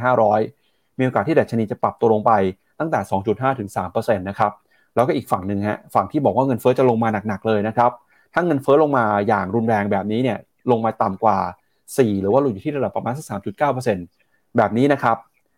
[0.44, 2.32] 500 มีโอกาสที่ดัชนีจะปรับตัวลงไป
[2.80, 3.00] ตั้งแต่
[3.30, 4.52] 2.5 ถึง 3%นะครับ
[4.94, 7.90] แล้วก็อีกฝั่งหนึ่งฮะฝั่งที่บอกว่าเงินเฟอ้อจะลงมาหนักๆเลยนะครับ
[8.34, 10.38] ถ้าเงินเฟ้อลงมาอย่างรุนแรงแบบนี้เนี่ย
[10.70, 11.38] ลงมาต่ำกว่า
[11.78, 15.16] 4 หรือว่าอยู่ที่ระดับประมาณสัก 3.9%แบบนี้นะครับ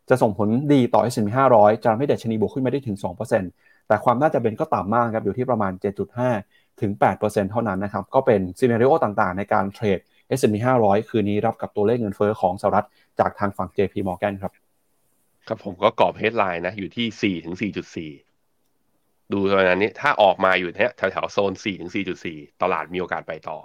[0.09, 2.97] จะส่งผลดีต่อ S&P 500 จะทำให้ดัชนีบวกขึ้นมาได้ถึง
[3.43, 5.73] 2%แต่ความน่าจะเป็นก็ต่ำมากครับอยู่ที่ประมาณ
[6.23, 9.99] 7.5 ถึง 8%เท่านั้นนะครับ ก็เป็น scenario ต่างๆ ในการเทรด
[10.39, 12.87] S&P 500 คืนนี้รับกับตัวเลขเงินเฟ้อของสหรัฐ
[13.19, 14.53] จากทางฝั่ง JP Morgan ครับ
[15.49, 17.57] ครับผมก็กรอบ headline นะ อยู่ที่ 4 ถึง
[18.43, 21.91] 4.4 ดูตอนนี้ถ้าออกมาอยู่เนี้แถวแถวโซน 4 ถึง
[22.27, 23.59] 4.4 ตลาดมีโอกาสไปต่อ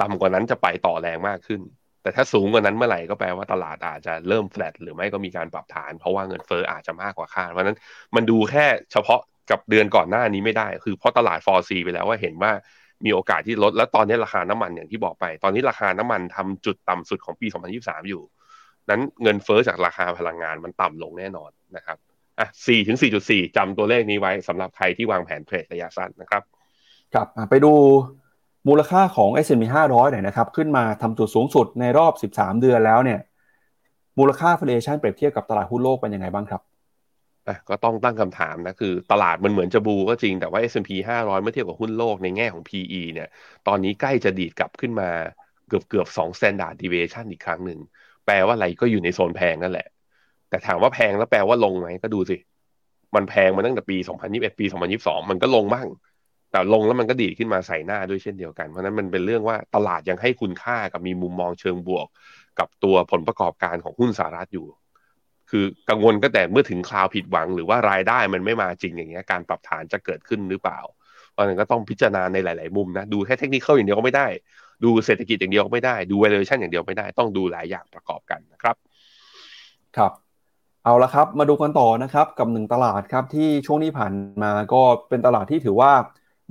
[0.00, 1.60] ต่ำกว่านั้นจะไปต่อแรงมากขึ้น
[2.02, 7.78] แต่ถ้าสูงกว่านั้นเมื่อไหร่ก็แปลว่าตลาดอาจจะเริ่มแฟลตหรือไม่ก็มีการปรับฐาน เพราะว่าเงินเฟอ้ออาจจะมากกว่าคาดเพราะนั้น
[8.14, 12.52] มันดูแค่เฉพาะ กับเดือนก่อนหน้านี้ไม่ได้ คือเพราะตลาดฟอร์ซีไปแล้วว่าเห็นว่า
[13.04, 17.46] มีโอกาสที่ลด แล้วตอนนี้ราคาน้ำมันอย่างที่บอกไป ตอนนี้ราคาน้ำมันทำจุดต่ำสุดของปี
[17.78, 18.22] 2023 อยู่
[18.90, 21.96] นั้นเงินเฟอ้อจากราคาพลังงานมันต่ำลงแน่นอนนะครับ
[22.38, 26.42] อะสี่ถึงสี่จุดสี่จำตัวเลขนี้ไว้สำหรับใครที่วางแผนเทรดระยะสั้นนะครับ
[27.14, 27.72] ครับไปดู
[28.68, 33.20] มูลค่าของ S&P 500หน่อยนะครับ ขึ้นมาทำจุดสูงสุดในรอบ 13 เดือนแล้วเนี่ย
[34.18, 36.62] มูลค่า valuation เปรียบเทียบกับตลาดหุ้นโลกเป็นยังไงบ้างครับ
[37.48, 43.28] อะก็ต้องตั้งคำถามนะคือตลาดมันเหมือนจะบูก็จริงแต่ว่า S&P 500 เมื่อเทียบกับหุ้นโลกในแง่ของ PE เนี่ย
[43.66, 45.10] ตอนนี้ใกล้จะดีดกลับขึ้นมา
[45.68, 47.78] เกือบเกือบสอง standard deviation อีกครั้งหนึ่ง
[48.26, 49.88] แปลว่าอะไรก็อยู่ในโซนแพงนั่นแหละ
[50.48, 52.36] แต่ถามว่าแพงแล้วแปลว่าลงไหมก็ดูสิ
[53.14, 53.96] มันแพงมาตั้งแต่ปี
[54.28, 54.66] 2021 ปี
[54.98, 55.86] 2022 มันก็ลงบ้าง
[56.50, 62.06] แต่ลงแล้วมันก็ดีดขึ้นมาใส่หน้าด้วยเช่นเดียวกัน เพราะนั้นมันเป็นเรื่องว่าตลาดยังให้คุณค่ากับมีมุมมองเชิงบวก
[62.58, 64.66] กับตัวผลประกอบการของหุ้นสหรัฐอยู่
[65.56, 70.80] คือกังวลก็แต่เมื่อถึงคราวผิดหวัง หรือว่ารายได้มันไม่มาจริงอย่างเงี้ยการปรับฐานจะเกิดขึ้นหรือเปล่า
[71.32, 74.26] เพราะนั้นก็ต้องพิจารณาในหลาย ๆ มุมนะดูแค่เทคนิคอย่างเดียวก็ไม่ได้
[74.84, 78.76] ดูเศรษฐกิจอย่างเดียวก็ไม่ได้ ดู valuation อย่างเดียวไม่ได้ ต้องดูหลายอย่างประกอบกันนะครับ
[79.96, 80.12] ครับ
[80.84, 84.12] เอาละครับ มาดูกันต่อนะครับกับหนึ่งตลาดครับที่ช่วงนี้ผ่าน
[84.42, 85.92] มาก็เป็นตลาดที่ถือว่า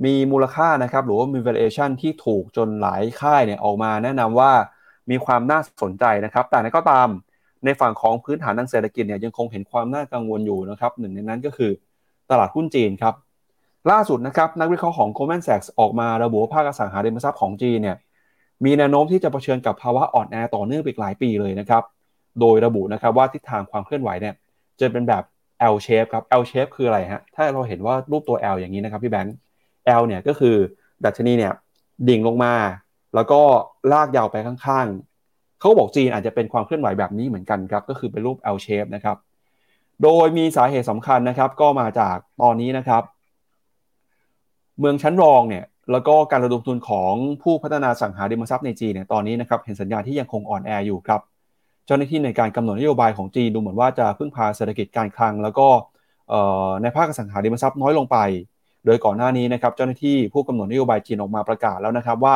[0.06, 4.52] มีมูลค่านะครับหรือว่ามี valuation ที่ถูกจนหลายค่ายเนี่ยออกมาแนะนำว่า
[5.12, 7.10] มีความน่าสนใจนะครับ แต่นั้นก็ตาม
[7.66, 11.72] ในฝั่งของพื้นฐานทางเศรษฐกิจเนี่ยยังคงเห็นความน่ากังวลอยู่นะครับหนึ่งในนั้นก็คือ
[12.30, 13.14] ตลาดหุ้นจีนครับ
[13.92, 17.98] ล่าสุดนะครับนักวิเคราะห์ของ Goldman Sachs ออกมาระบุว่าภาคอสังหาริมทรัพย์ของจีนเนี่ย
[18.66, 21.84] มีแนวโน้มที่จะเผชิญกับภาวะอ่อนแอต่อเนื่องไปหลายปีเลยนะครับ
[22.40, 24.34] โดยระบุนะครับว่าทิศทางความเคลื่อนไหวเนี่ย
[24.80, 25.24] จะเป็นแบบ
[25.74, 29.36] L shape ครับ L shape คืออะไรฮะถ้าเราเห็นว่ารูปตัว L อย่างนี้นะครับพี่แบงค์
[30.00, 30.56] L เนี่ยก็คือ
[31.06, 31.54] ดัชนีเนี่ย
[32.08, 32.54] ดิ่งลงมา
[33.16, 33.42] แล้วก็
[33.92, 34.88] ลากยาวไปข้าง
[35.64, 39.18] เขาบอกจีนอาจจะเป็นความเคลื่อนไหวแบบนี้เหมือนกันครับก็คือเป็นรูป L shape นะครับ
[40.04, 43.04] โดยมีสาเหตุสำคัญนะครับ ก็มาจากตอนนี้นะครับ
[44.80, 51.22] เมืองชั้นรองเนี่ยแล้วก็การระดมทุนของผู้พัฒนาสังหาริมทรัพย์ในจีนเนี่ยตอนนี้นะครับเห็นสัญญาณที่ยังคงอ่อนแออยู่ครับ
[51.86, 55.68] เจ้าหน้าที่ในการกำหนดนโยบายของจีนดูเหมือนว่าจะพึ่งพาเศรษฐกิจการคลัง แล้วก็
[56.82, 58.18] ในภาคสังหาริมทรัพย์น้อยลงไป
[58.86, 62.36] โดยก่อนหน้านี้นะครับเจ้าหน้าที่ผู้กำหนดนโยบายจีนออกมาประกาศแล้วนะครับว่า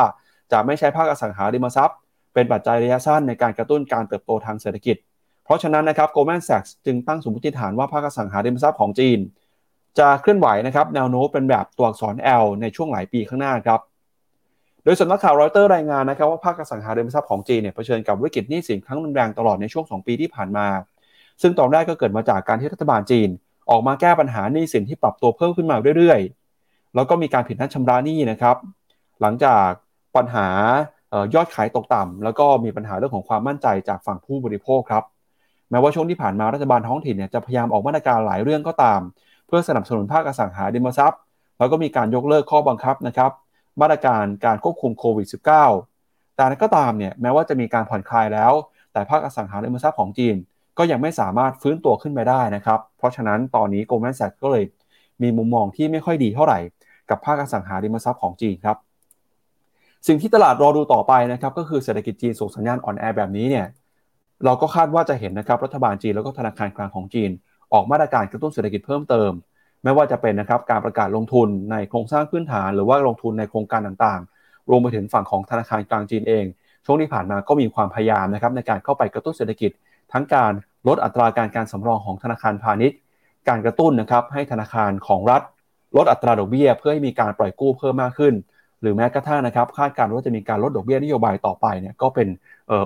[0.52, 1.98] จะไม่ใช้ภาคอสังหาริมทรัพย์
[2.38, 4.96] เป็นปัจจัยระยะสั้นในการกระตุ้นการเติบโตทางเศรษฐกิจ
[5.44, 9.18] เพราะฉะนั้นนะครับ Goldman Sachs จึงตั้งสมมติฐานว่าภาคสังหาริมทรัพย์ของจีน
[9.98, 13.80] จะเคลื่อนไหวนะครับแนวโน้มเป็นแบบตัวอักษร L ในช่วงหลายปีข้างหน้าครับ
[14.84, 20.66] โดยสำนักข่าวรอยเตอร์รายงานนะครับว่าภาคสังหาริมทรัพย์ของจีนเนี่ยเผชิญกับวิกฤตหนี้สินครั้งรุนแรงตลอดในช่วง 2 ปีที่ผ่านมา
[21.42, 23.28] ซึ่งตอนแรกก็เกิดมาจากการที่รัฐบาลจีน
[23.70, 28.56] ออกมาแก้ปัญหาหนี้สินที่ปรับตัวเพิ่มขึ้นมาเรื่อยๆ แล้วก็มีการผิดนัดชำระหนี้นะครับ
[29.20, 29.68] หลังจาก
[30.16, 30.48] ปัญหา
[31.34, 35.04] ยอดขายตกต่ำแล้วก็มีปัญหาเรื่องของความมั่นใจจากฝั่งผู้บริโภคครับ
[35.70, 39.00] แม้ว่าช่วงที่ผ่านมารัฐบาลท้องถิ่นเนี่ยจะพยายามออกมาตรการหลายเรื่องก็ตาม
[39.46, 41.20] เพื่อสนับสนุนภาคอสังหาริมทรัพย์
[41.58, 43.30] แล้วก็มีการยกเลิกข้อบังคับนะครับ
[43.80, 45.26] มาตรการการควบคุมโควิด
[45.82, 48.52] -19 แต่ก็ตามเนี่ยแม้ว่าจะมีการผ่อนคลายแล้ว
[48.92, 50.36] แต่ภาคอสังหาริมทรัพย์ของจีน
[50.78, 54.64] ก็ยังไม่สามารถฟื้นตัวขึ้นไปได้นะครับเพราะฉะนั้นตอนนี้ Goldman Sachs ก็เลย
[55.22, 56.58] มีมุมมองที่ไม่ค่อยดีเท่าไหร่
[57.10, 58.76] กับภาคอสังหาริมทรัพย์ของจีนครับ
[60.06, 63.66] สิ่งที่ตลาดรอดูต่อไปนะครับก็คือเศรษฐกิจจีนส่งสัญญาณอ่อนแอแบบนี้เนี่ย
[64.44, 67.30] เราก็คาดว่าจะเห็นนะครับรัฐบาลจีนแล้วก็ธนาคารกลางของจีน
[67.72, 69.30] ออกมาตรการกระตุ้นเศรษฐกิจเพิ่มเติม
[69.84, 76.44] ไม่ว่าจะเป็นนะครับการประกาศลงทุนในโครงสร้างพื้นฐาน หรือว่าลงทุนในโครงการต่างๆ รวมไปถึงฝั่งของธนาคารกลางจีนเอง
[76.84, 79.70] ช่วงที่ผ่านมาก็มีความพยายามนะครับในการเข้าไปกระตุ้นเศรษฐกิจ
[80.12, 80.52] ทั้งการ
[80.88, 82.98] ลดอัตราการการสำรองของธนาคารพาณิชย์
[83.48, 85.42] การกระตุ้นนะครับให้ธนาคารของรัฐ
[85.96, 88.34] ลดอัตราดอกเบี้ย เพื่อให้มีการปล่อยกู้เพิ่มมากขึ้น
[88.82, 92.28] หรือแม้กระทั่งนะครับคาดการณ์ว่าจะมีการลดดอกเบี้ยนโยบายต่อไปเนี่ยก็เป็น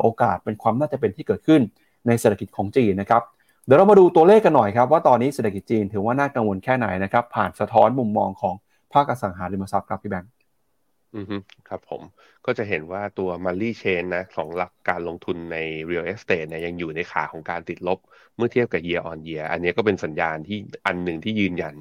[0.02, 1.60] โอกาสเป็นความน่าจะเป็นที่เกิดขึ้น
[2.06, 3.22] ในเศรษฐกิจของจีนนะครับ
[3.66, 8.54] เดี๋ยวเรามาดูตัวเลขกันหน่อยครับว่าตอนนี้เศรษฐกิจจีนถือว่าน่ากังวลแค่ไหนนะครับผ่านสะท้อนมุมมองของ
[8.92, 10.30] ภาคอสังหาริมทรัพย์ครับพี่แบงค์
[11.16, 11.36] อือฮึ
[11.68, 12.02] ครับผม
[12.46, 15.56] ก็จะเห็นว่าตัวมันลี่เชนนะของหลักการลงทุนใน
[15.90, 17.98] real estate เนี่ยยังอยู่ในขาของการติดลบ
[18.36, 21.74] เมื่อเทียบกับ year on year อันนี้ก็เป็นสัญญาณที่อันหนึ่งที่ยืนยัน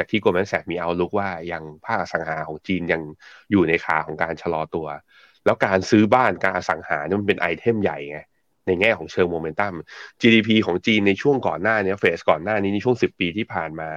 [0.00, 3.02] จากที่ Goldman Sachs มี outlook ว่ายังภาคอสังหาของจีนยัง
[3.50, 4.86] อยู่ในขาของการชะลอตัว
[5.44, 8.18] แล้วการซื้อบ้านการอสังหาเนี่ยมันเป็น item ใหญ่ไง
[8.66, 9.74] ในแง่ของเชิงโมเมนตัม
[10.20, 13.90] GDP ของจีนในช่วงก่อนหน้านี้ phase ก่อนหน้านี้ในช่วง 10 ปีที่ผ่านมา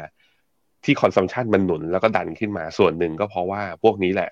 [0.86, 4.30] ที่ consumption มันหนุนแล้วก็ดันขึ้นมาส่วนหนึ่งก็เพราะว่าพวกนี้แหละ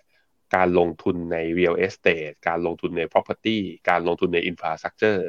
[0.55, 3.57] การลงทุนใน real estate การลงทุนใน property
[3.89, 5.21] การลงทุนใน infrastructure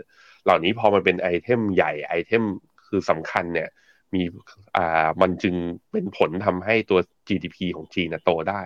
[0.45, 2.43] เหล่านี้พอมันเป็นไอเทมใหญ่ไอเทม
[2.87, 3.69] คือสำคัญเนี่ย
[4.15, 4.23] มี
[4.77, 5.55] อ่ามันจึง
[5.93, 6.99] เป็นผลทำให้ตัว
[7.29, 8.63] GDP ของจีนะโตได้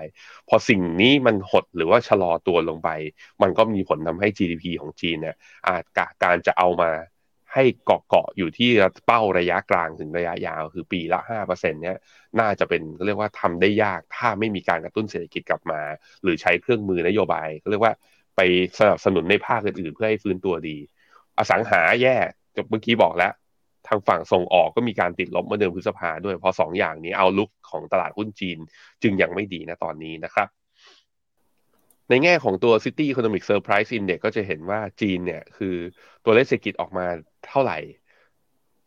[0.49, 2.89] พอสิ่งนี้มันหดหรือว่าชะลอตัวลงไป
[3.43, 5.37] มันก็มีผลทำให้ GDP ของจีนเนี่ย
[5.69, 5.85] อาจ
[6.23, 6.91] การจะเอามา
[7.55, 8.71] ให้เกาะเกาะอยู่ที่
[9.07, 11.97] เป้าระยะกลางถึงระยะยาว คือปีละห้าเปอร์เซ็นเนี้ย
[12.41, 15.81] น่าจะเป็นเรียกว่าทำได้ยากถ้าไม่มีการกระตุ้นเศรษฐกิจกลับมา
[16.23, 17.95] หรือใช้เครื่องมือนโยบายเรียกว่า
[18.37, 18.41] ไป
[18.79, 20.77] สนับสนุนในภาคอื่นๆ เพื่อให้ฟื้นตัวดี
[21.39, 22.17] อสังหาแย่
[22.71, 23.33] เมื่อกี้บอกแล้ว
[23.89, 28.59] ทางฝั่งส่งออกก็มีการติดลบเมื่อเดือนพฤษภาด้วย เพราะสองอย่างนี้เอาลุกของตลาดหุ้นจีน
[29.03, 30.49] จึงยังไม่ดีนะตอนนี้นะครับ
[32.11, 35.75] ในแง่ของตัว City Economic Surprise Index ก็จะเห็นว่าจีนเนี่ยคือ
[36.25, 37.07] ตัวเลขเศรษฐกิจออกมา
[37.49, 37.79] เท่าไหร่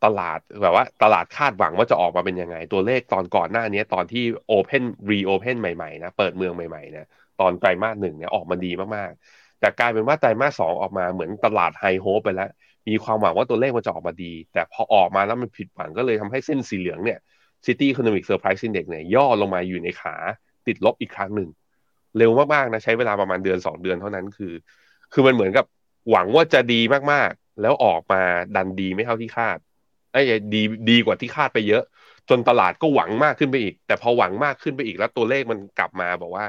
[0.06, 7.06] ตลาดแบบว่าตลาดคาดหวังว่าจะออกมาเป็นยังไง ตัวเลขตอนก่อนหน้านี้ตอนที่ Open Reopen ใหม่ๆนะเปิดเมืองใหม่ๆนะ
[7.40, 12.50] ตอนไตรมาสหนึ่งเนี่ยออกมาดีมากๆ แต่กลายเป็นว่าไตรมาสสองออกมาเหมือนตลาดไฮโฮปไปแล้ว
[12.90, 17.20] มีความหวังว่าตัวเลขมันจะออกมาดี แต่พอออกมาแล้วมันผิดหวังก็เลยทำให้เส้นสีเหลืองเนี่ย
[17.66, 20.16] City Economic Surprise Index เนี่ยย่อลงมาอยู่ในขา
[20.68, 21.50] ติดลบอีกครั้งหนึ่ง
[22.18, 24.54] เร็วมากๆนะใช้เวลาประมาณเดือนสองเดือนเท่านั้นคือ
[25.14, 25.66] คือมันเหมือนกับ
[26.12, 26.82] หวังว่าจะดี
[27.12, 28.22] มากๆ แล้วออกมา
[28.56, 29.58] ดันดีไม่เท่าที่คาด
[30.12, 30.22] ไอ้
[30.54, 31.84] ดีดีกว่าที่คาดไปเยอะ
[32.30, 36.46] จนตลาดก็หวังมากขึ้นไปอีก แต่พอหวังมากขึ้นไปอีกแล้วตัวเลขมันกลับมาบอกว่า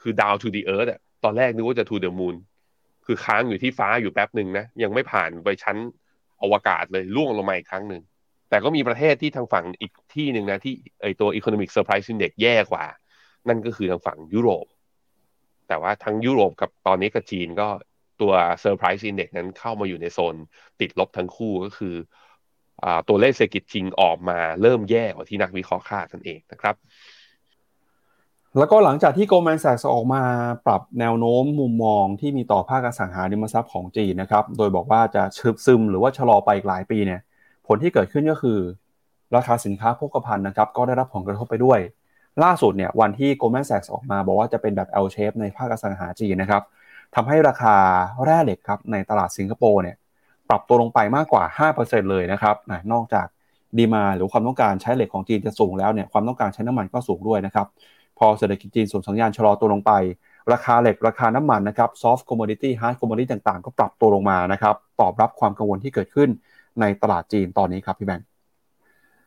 [0.00, 2.36] คือ down to the earth อะตอนแรกนึกว่าจะ to the moon
[3.06, 5.76] คือค้างอยู่ที่ฟ้าอยู่แป๊บหนึ่งนะยังไม่ผ่านไปชั้น
[6.42, 8.02] อวกาศเลยล่วงลงมาอีกครั้งหนึ่ง
[8.50, 12.84] แต่ก็มีประเทศที่ทางฝั่งอีกที่หนึ่งนะที่ไอตัว economic surprise index แย่กว่า
[13.48, 14.66] นั่นก็คือทางฝั่งยุโรป
[15.68, 17.68] แต่ว่าทั้งยุโรปกับตอนนี้กับจีนก็
[18.20, 18.32] ตัว
[18.64, 20.36] surprise index นั้นเข้ามาอยู่ในโซน
[20.80, 21.94] ติดลบทั้งคู่ก็คือ
[22.84, 26.74] อตัวเลขเศรษฐกิจจริงออกมาเริ่มแย่กว่าที่นักวิเคราะห์คาดนั่นเองนะครับ
[28.58, 30.22] แล้วก็หลังจากที่ Goldman Sachs ออกมา
[30.66, 37.20] ปรับแนวโน้มมุมมองที่มีต่อภาคอสังหาริมทรัพย์ของจีนนะครับ โดยบอกว่าจะชึบซึมหรือว่าชะลอไปอีกหลายปีเนี่ย
[37.66, 38.58] ผลที่เกิดขึ้นก็คือ
[39.36, 41.78] ราคาสินค้าโภคภัณฑ์นะครับ ก็ได้รับผลกระทบไปด้วย
[42.44, 46.62] ล่าสุดเนี่ยวันที่ Goldman Sachs ออกมาบอกว่าจะเป็นแบบ L shape ในภาคอสังหาจีนนะครับ
[47.14, 47.76] ทำให้ราคา
[48.24, 49.96] แร่เหล็กครับในตลาดสิงคโปร์เนี่ย
[50.48, 51.44] ปรับตัวลงไปมากกว่า
[51.76, 52.56] 5%เลยนะครับ
[52.92, 53.26] นอกจาก
[53.78, 57.66] ดีมาหรือความต้องการใช้เหล็กของจีนจะสูงแล้วเนี่ยความต้องการใช้น้ำมันก็สูงด้วยนะครับ
[58.26, 59.92] อเศรษฐกิจจีนส่งสัญญาณชะลอตัวลงไป
[60.52, 66.28] ราคาเหล็กราคาน้ำมันนะครับ soft commodity hard commodity ต่างๆ ก็ปรับตัวลงมานะครับตอบรับความกังวลที่เกิดขึ้น
[66.80, 68.26] ในตลาดจีนตอนนี้ครับพี่แบงค์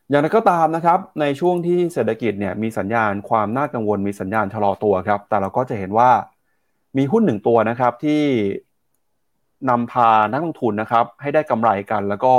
[0.09, 6.09] อย่างไรก็ตามนะครับในช่วงที่เศรษฐกิจเนี่ยมีสัญญาณความน่ากังวลมีสัญญาณชะลอตัวครับ แต่เราก็จะเห็นว่า
[6.97, 8.21] มีหุ้นหนึ่งตัวนะครับที่
[9.69, 12.33] นำพานักลงทุนนะครับให้ได้กำไรกัน แล้วก็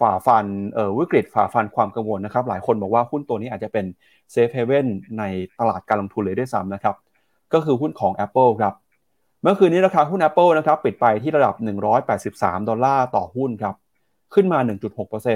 [0.00, 3.84] ฝ่าฟันเอ่อวิกฤตฝ่าฟันความกังวลนะครับ หลายคนบอกว่าหุ้นตัวนี้อาจจะเป็น
[4.30, 4.86] เซฟเฮเว่น
[5.18, 5.22] ใน
[5.58, 6.96] ตลาดการลงทุนเลยด้วยซ้ำนะครับ
[7.52, 8.74] ก็คือหุ้นของ Apple ครับ
[9.42, 11.54] เมื่อคืนนี้ราคาหุ้น Apple นะครับปิดไปที่ระดับ
[12.12, 13.74] 183 ดอลลาร์ต่อหุ้นครับ
[14.34, 14.58] ขึ้นมา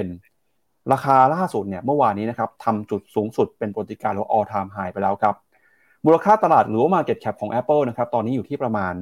[0.07, 5.35] 1.6%ราคาล่าสุดเนี่ยเมื่อวานนี้นะครับทำจุดสูงสุดเป็นประวัติการณ์หรือ all time high ไปแล้วครับ
[6.05, 8.93] มูลค่าตลาดหรือว่า market cap ของ Apple นะครับตอนนี้อยู่ที่ประมาณ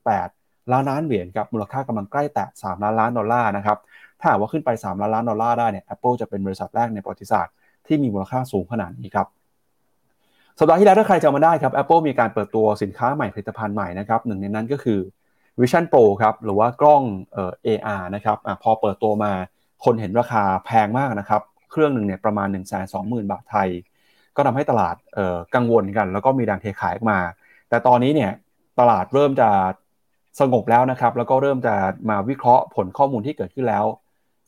[0.00, 3.78] 2.8 ล้านล้านเหรียญครับมูลค่ากำลังใกล้แตะ3ล้านล้านดอลลาร์นะครับ
[4.20, 7.52] ถ้าหากว่าขึ้นไป 3 ล้านล้านดอลลาร์ได้เนี่ย Apple จะเป็นบริษัทแรกในประวัติศาสตร์
[7.86, 9.26] ที่มีมูลค่าสูงขนาดนี้ครับ
[10.58, 15.00] สัปดาห์ที่แล้วถ้าใครจำมาได้ครับ Apple มีการเปิดตัวสินค้าใหม่ผลิตภัณฑ์ใหม่นะครับหนึ่งในนั้นก็คือ
[15.60, 17.02] Vision Pro ครับหรือว่ากล้อง
[17.32, 19.32] เอ่อ AR นะครับอพอเปิดตัวมา
[19.84, 23.68] คนเห็นราคาแพงมากนะครับเครื่องหนึ่งเนี่ยประมาณ 1 2 0 0 0 0 บาทไทย
[24.36, 27.18] ก็ทำให้ตลาดเอ่อกังวลกัน แล้วก็มีแรงเทขายออกมา
[27.68, 28.32] แต่ตอนนี้เนี่ย
[28.78, 29.48] ตลาดเริ่มจะ
[30.40, 31.74] สงบแล้วนะครับแล้วก็เริ่มจะ
[32.10, 33.84] มาวิเคราะห์ผลข้อมูลที่เกิดขึ้นแล้ว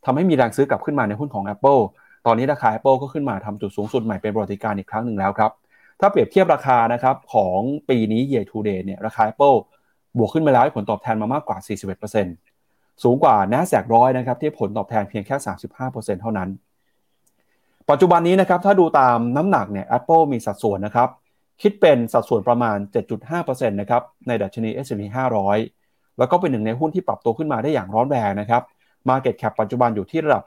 [0.05, 1.81] ทำให้มีแรงซื้อกลับขึ้นมาในหุ้นของ Apple
[2.27, 5.51] ตอนนี้ราคา Apple ก็ขึ้นมาทำจุดสูงสุดใหม่เป็นประวัติการอีกครั้งหนึ่งแล้วครับ
[6.01, 9.57] ถ้าเปรียบเทียบราคานะครับของปีนี้ year to date เนี่ยราคา Apple
[10.19, 11.59] บวกขึ้นมาแล้วให้ผลตอบแทนมามากกว่า
[12.29, 15.37] 41%สูงกว่า NASDAQ ร้อยนะครับที่ผลตอบแทนเพียงแค่
[15.81, 16.49] 35%เท่านั้น
[17.91, 21.09] ปัจจุบันนี้นะครับถ้าดูตามน้ำหนักเนี่ย Apple มีสัดส่วนนะครับ
[21.63, 22.77] คิดเป็นสัดส่วนประมาณ
[23.25, 25.03] 7.5%นะครับในดัชนี S&P
[25.61, 28.63] 500 แล้วก็เป็นหนึ่งในหุ้นที่ปรับตัวขึ้นมาได้อย่างร้อนแรงนะครับ
[29.09, 30.45] Market Cap ปัจจุบันอยู่ที่ระดับ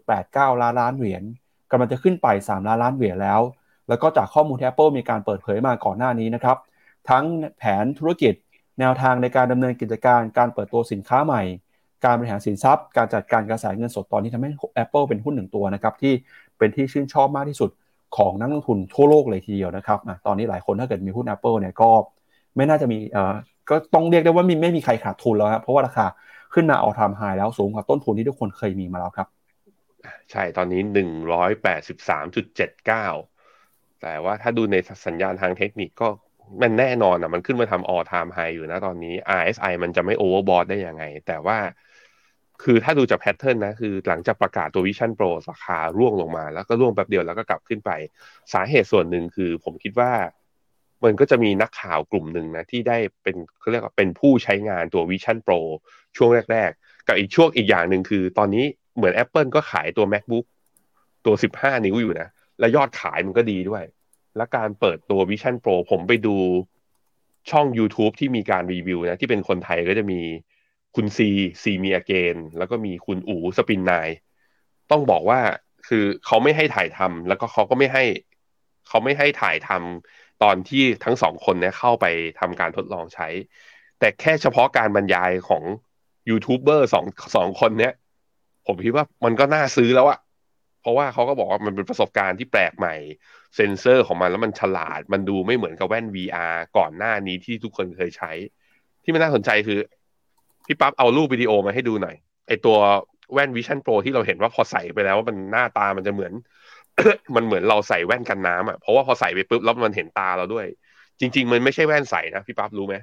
[0.00, 1.22] 2.89 ล้านล้านเหรียญ
[1.70, 3.40] กำลังจะขึ้นไป 3 ล้านล้านเหรียญแล้ว
[3.88, 6.56] แล้วก็จากข้อมูลที่ Apple มีการเปิดเผยมาก่อนหน้านี้นะครับ
[7.10, 7.24] ทั้ง
[7.58, 8.34] แผนธุรกิจ
[8.80, 11.42] แนวทางในการดำเนินกิจการ การเปิดตัวสินค้าใหม่
[12.04, 14.50] การบริหารสินทรัพย์ การจัดการกระแสเงินสดตอนนี้ทำให้
[14.82, 16.12] Apple เป็นหุ้นหนึ่งตัวนะครับที่
[16.58, 17.70] เป็นที่ชื่นชอบมากที่สุด
[18.16, 21.90] ของนักลงทุนทั่วโลกเลยทีเดียวนะครับตอนนี้หลายคนถ้าเกิดมีหุ้น Apple เนี่ยก็
[22.56, 23.34] ไม่น่าจะมีเอ่อ
[23.70, 26.06] ก็ต้องเรียกได้ว่ามีไม่มีใครขาดทุนแล้วครับเพราะว่าราคา
[26.54, 29.28] ขึ้นมาเอาทำไฮแล้วสูงกว่าต้นทุนที่ทุกคนเคยมีมาแล้วครับ
[30.30, 33.06] ใช่ตอนนี้หนึ่งร้อยแปดสิบสามจุดเจ็ดเก้า
[34.02, 34.76] แต่ว่าถ้าดูใน
[35.06, 36.08] สัญญาณทางเทคนิคก็
[36.62, 41.58] มันแน่นอนอะมันขึ้นมาทำ all time high อยู่นะตอนนี้ RSI มันจะไม่ overbought ได้ยังไง แต่ว่า
[42.62, 47.90] คือถ้าดูจากแพทเทิร์นนะ คือหลังจากประกาศตัว Vision Pro ราคาร่วงลงมา แล้วก็ร่วงแป๊บเดียวแล้วก็กลับขึ้นไป
[48.52, 50.12] สาเหตุส่วนหนึ่งคือผมคิดว่า
[51.04, 55.60] มันก็จะมีนักข่าวกลุ่มหนึ่งนะที่ได้เป็นเขาเรียกว่าเป็นผู้ใช้งานตัว Vision Pro
[56.16, 58.64] ช่วงแรก ๆ กับอีกช่วงอีกอย่างหนึ่งคือ ตอนนี้
[58.96, 60.44] เหมือน Apple ก็ขายตัว MacBook
[61.26, 62.28] ตัว 15 นิ้วอยู่นะ
[62.60, 63.84] และยอดขายมันก็ดีด้วย
[64.36, 66.36] และการเปิดตัว Vision Pro ผมไปดู
[67.50, 70.20] ช่อง YouTube ที่มีการรีวิวนะ ที่เป็นคนไทยก็จะมี
[70.94, 71.28] คุณซี
[71.62, 74.08] ซีมีอเกนแล้วก็มีคุณอูสปินนาย
[74.90, 75.40] ต้องบอกว่า
[75.88, 78.04] คือเขาไม่ให้ถ่ายทำแล้วก็เขาก็ไม่ให้
[78.88, 82.06] เขาไม่ให้ถ่ายทำ ตอนที่ทั้งสองคนเนี้ยเข้าไป
[82.40, 83.28] ทำการทดลองใช้
[83.98, 85.62] แต่แค่เฉพาะการบรรยายของ
[86.28, 87.04] ยูทูบเบอร์สอง
[87.36, 87.92] สองคนเนี้ย
[88.66, 90.18] ผมคิดว่ามันก็น่าซื้อแล้วอะ
[90.80, 92.94] เพราะว่าเขาก็บอกว่ามันเป็นประสบการณ์ที่แปลกใหม่
[93.56, 98.32] เซนเซอร์ของมันแล้วมันฉลาด มันดูไม่เหมือนกับแว่น VR ก่อนหน้านี้ที่ทุกคนเคยใช้
[99.02, 99.78] ที่มันน่าสนใจคือ
[100.66, 102.16] พี่ปั๊บเอารูปวิดีโอมาให้ดูหน่อย
[102.48, 102.76] ไอตัว
[103.32, 106.32] แว่น Vision Pro ที่เราเห็นว่าพอใส่ไปแล้วมันหน้าตามันจะเหมือน
[107.36, 110.66] มันเหมือนเราใส่แว่นกันน้ำอะเพราะว่าพอใส่ไปปุ๊บแล้วมันเห็นตาเราด้วย
[111.20, 112.94] จริง ๆ มันไม่ใช่แว่นใส่นะพี่ปั๊บรู้ไหม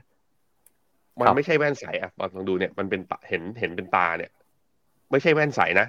[1.22, 4.32] มันไม่ใช่แว่นใส่อะลองดูเนี่ยมันเป็นเห็นเห็นเป็นตาเนี่ย
[5.12, 5.88] ไม่ใช่แว่นใส่นะ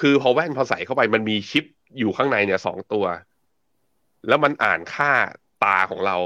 [0.00, 1.64] คือพอแว่นพอใส่เข้าไปมันมีชิป
[1.98, 3.04] อยู่ข้างในเนี่ยสองตัว
[4.28, 5.10] แล้วมันอ่านค่า
[5.64, 6.16] ตาของเรา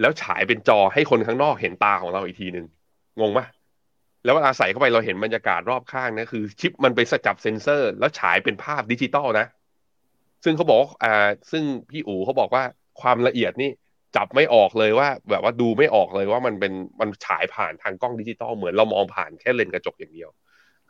[0.00, 2.66] แล้วฉายเป็นจอให้คนข้างนอกเห็นตาของเราอีกทีหนึ่ง
[3.20, 3.46] งงปะ
[4.24, 9.46] แล้วเวลาใส่เข้าไปเราเห็นบรรยากาศรอบข้างนะคือ ชิปมันไปจับเซนเซอร์ แล้วฉายเป็นภาพดิจิตอลนะ
[10.44, 12.62] ซึ่งเขาบอกอ่า ซึ่งพี่อู๋เขาบอกว่า
[13.00, 13.70] ความละเอียดนี่
[14.16, 20.30] จับไม่ออกเลยว่า แบบว่าดูไม่ออกเลยว่ามันเป็นมันฉายผ่านทางกล้องดิจิตอลเหมือนเรามองผ่านแค่เลนกระจกอย่างเดียว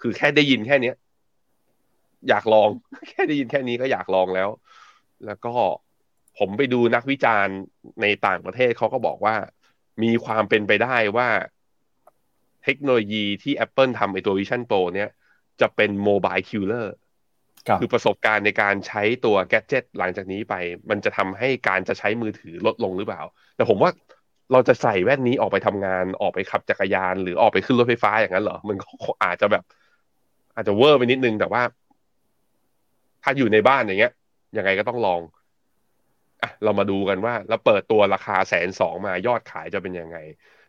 [0.00, 0.96] คือแค่ได้ยินแค่เนี้ย
[2.28, 2.68] อยากลอง
[3.10, 4.48] แค่ได้ยินแค่นี้ก็อยากลองแล้ว
[5.26, 5.52] แล้วก็
[6.38, 7.56] ผมไปดูนักวิจารณ์
[8.02, 9.34] ในต่างประเทศเขาก็บอกว่า
[10.02, 11.28] มีความเป็นไปได้ว่า
[12.64, 15.10] เทคโนโลยีที่ Apple ทำไอตัว Vision Pro เนี้ย
[15.60, 16.94] จะเป็น mobile killer
[17.80, 20.54] คือประสบการณ์ในการใช้ตัวแกจ g ตหลังจากนี้ไป
[20.90, 23.22] มันจะทำให้การจะใช้มือถือลดลงหรือเปล่า
[23.56, 23.90] แต่ผมว่า
[24.52, 28.76] เราจะใส่แว่นนี้ออกไปทำงานออกไปขับจักรยาน หรือออกไปขึ้นรถไฟฟ้าอย่างนั้นเหรอ มัน
[29.24, 29.64] อาจจะแบบ
[30.54, 31.62] อาจจะ over ไปนิดนึงแต่ว่า
[33.22, 34.12] ถ้าอยู่ในบ้านอย่างเงี้ย
[34.56, 35.20] ยังไงก็ต้องลอง
[36.42, 40.18] อะเรามาดูกันว่า แล้วเปิดตัวราคาแสนสองมายอดขายจะเป็นยังไง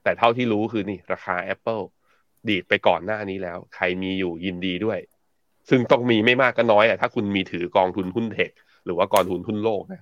[0.03, 1.83] แต่เท่าที่รู้คือนี่ ราคา Apple
[2.49, 4.99] ดีดไปก่อนหน้านี้แล้ว ใครมีอยู่ยินดีด้วย
[5.71, 8.49] ซึ่งต้องมีไม่มากก็น้อยอะถ้าคุณมีถือกองทุนหุ้นเทค
[8.85, 10.01] หรือว่ากองทุนหุ้นโลกนะ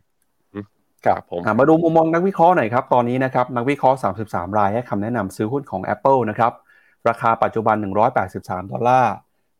[1.05, 3.97] ครับผมมาดูมุมมองนักวิเคราะห์หน่อยครับ ตอนนี้นะครับนักวิเคราะห์
[4.27, 6.53] 33 รายให้คำแนะนำซื้อหุ้นของ Apple นะครับ
[7.09, 7.75] ราคาปัจจุบัน
[8.25, 9.13] 183 ดอลลาร์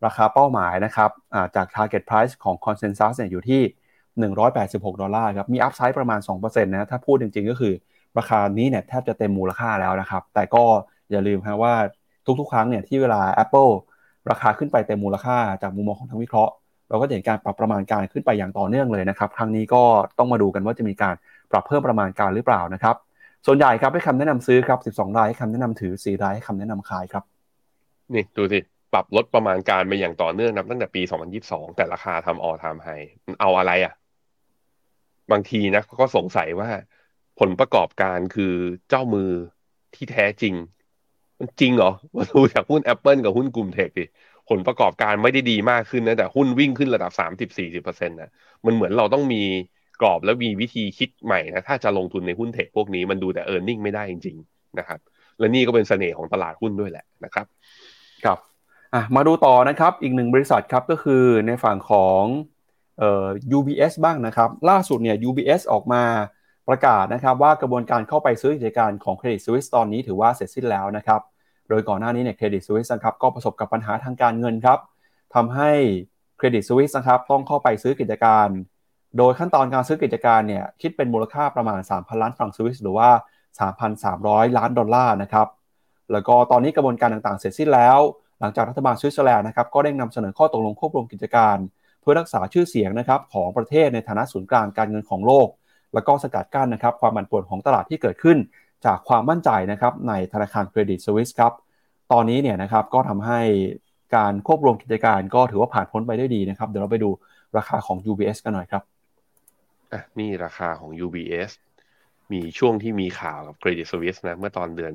[0.06, 1.10] ราคาเป้าหมายนะครับ
[1.56, 3.62] จาก target price ของ consensus เนี่ยอยู่ที่
[4.32, 7.74] 186 ดอลลาร์ครับ มี upside ประมาณ 2%นะ ถ้าพูดจริงๆ ก็คือ
[8.18, 10.64] ราคานี้เนี่ยแทบจะเต็มมูลค่าแล้วนะครับ แต่ก็
[11.10, 11.74] อย่าลืมฮะว่า
[12.40, 13.70] ทุกๆ ครั้งเนี่ยที่เวลา Apple
[14.30, 16.52] ราคาขึ้นไปเต็มมูลค่าจากมุมมองของทางวิเคราะห์
[16.88, 19.82] เราก็เห็นการปรับประมาณการขึ้นไปอย่างต่อเนื่องเลยนะครับ ครั้งนี้ก็
[20.18, 21.14] ต้องมาดูกันว่าจะมีการ
[21.50, 22.96] ปรับเพิ่มประมาณการหรือเปล่านะครับ
[23.46, 27.24] ส่วนใหญ่ครับให้คำแนะนำซื้อครับ 12 รายให้คำแนะนำถือ 4 รายให้คำแนะนำขายครับ
[28.12, 28.58] นี่ดูสิ
[28.92, 31.02] ปรับลดประมาณการไปอย่างต่อเนื่องนับตั้งแต่ปี
[31.38, 32.88] 2022 แต่ราคาทำออทามไฮ
[33.26, 33.94] มันเอาอะไรอะ
[35.32, 36.68] บางทีนะก็สงสัยว่า
[37.40, 38.54] ผลประกอบการคือ
[38.88, 39.30] เจ้ามือ
[39.94, 40.54] ที่แท้จริง
[41.40, 44.04] มันจริงเหรอมาดูจากหุ้น Apple กับหุ้นกลุ่มเทคดิ
[44.48, 48.30] ผลประกอบการไม่ได้ดีมากขึ้นนะ แต่หุ้นวิ่งขึ้นระดับ 30-40%นะ
[48.66, 49.42] มันเหมือนเราต้องมี
[50.00, 54.98] กรอบและมีวิธีคิดใหม่นะ ถ้าจะลงทุนในหุ้นเทคพวกนี้มันดูแต่ e a r n i n g ไม่ได้จริงๆนะครับ
[55.38, 57.46] และนี่ก็เป็นเสน่ห์ของตลาดหุ้นด้วยแหละนะครับ
[58.24, 58.38] ครับ
[58.94, 62.22] อะมาดูต่อนะครับ อีกหนึ่งบริษัทครับก็คือในฝั่งของ
[62.98, 63.26] เอ่อ
[63.56, 66.02] UBS บ้างนะครับ ล่าสุดเนี่ย UBS ออกมา
[66.68, 71.20] ประกาศนะครับว่ากระบวนการเข้าไปซื้อกิจการของ Credit Suisse ตอนนี้ถือว่าเสร็จสิ้นแล้วนะครับ
[71.70, 74.78] โดยก่อนหน้านี้เนี่ย Credit Suisse นะครับก็ประสบกับปัญหาทางการเงินครับ
[75.34, 75.70] ทำให้
[76.40, 78.48] Credit Suisse นะครับต้องเข้าไปซื้อกิจการ
[79.18, 83.10] โดยขั้นตอนการซื้อกิจการเนี่ยคิดเป็นมูลค่าประมาณ 3,000 ล้านฟรังก์สวิสหรือว่า
[83.84, 85.48] 3,300 ล้านดอลลาร์นะครับ
[86.12, 87.98] แล้วก็ตอนนี้กระบวนการต่างๆ เสร็จสิ้นแล้ว
[88.40, 91.56] หลังจากรัฐบาลสวิตเซอร์แลนด์นะครับก็ได้นำเสนอข้อตกลงควบรวมกิจการ
[92.00, 95.48] เพื่อรักษาชื่อเสียงนะครับของประเทศในฐานะศูนย์กลางการเงินของโลก
[95.94, 98.38] แล้วก็สกัดกั้นนะครับความผันผวนของตลาดที่เกิดขึ้น
[98.84, 101.52] จากความมั่นใจนะครับในธนาคารเครดิตสวิสครับ
[102.12, 103.40] ตอนนี้เนี่ยนะครับก็ทำให้
[104.16, 107.10] การควบรวมกิจการก็ถือว่าผ่านพ้นไปได้ดีนะครับ เดี๋ยวเราไปดู
[107.56, 108.82] ราคาของ UBS กันหน่อยครับ
[109.92, 111.50] อะนี่ราคาของ UBS
[112.32, 114.94] มีช่วงที่มีข่าวกับ Credit Suisse นะ เมื่อตอนเดือน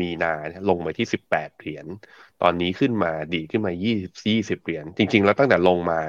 [0.00, 0.32] มีนา
[0.68, 1.86] ลงมาที่สิบแปดเหรียญ
[2.42, 3.96] ตอนนี้ขึ้นมาดีขึ้นมายี่
[4.28, 6.00] ยี่สิบเหรียญ จริง ๆ แล้วตั้งแต่ลงมา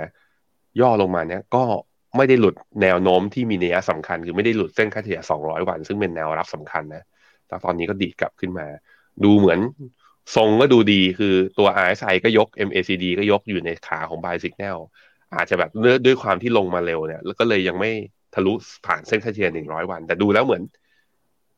[0.82, 1.64] ย่อลงมาเนี้ยก็
[2.16, 7.04] ไม่ได้หลุดแนวโน้มที่มีนัยสำคัญ คือไม่ได้หลุดเส้นค่าเฉลี่ย 200 วัน ซึ่งเป็นแนวรับสำคัญนะ
[7.48, 8.68] แต่ตอนนี้ก็ดีดกลับขึ้นมา
[9.24, 9.60] ดูเหมือน
[10.36, 14.78] ทรงก็ดูดีคือตัว RSI ก็ยก MACD ก็ยกอยู่ในขาของ buy signal
[15.36, 15.72] อาจจะแบบ
[16.06, 17.92] ด้วยความที่ลงมาเร็วเนี่ย แล้วก็เลยยังไม่
[18.36, 18.54] ทะลุ
[18.86, 20.64] ผ่านเส้นค่าเฉลี่ย 100 วัน แต่ดูแล้วเหมือน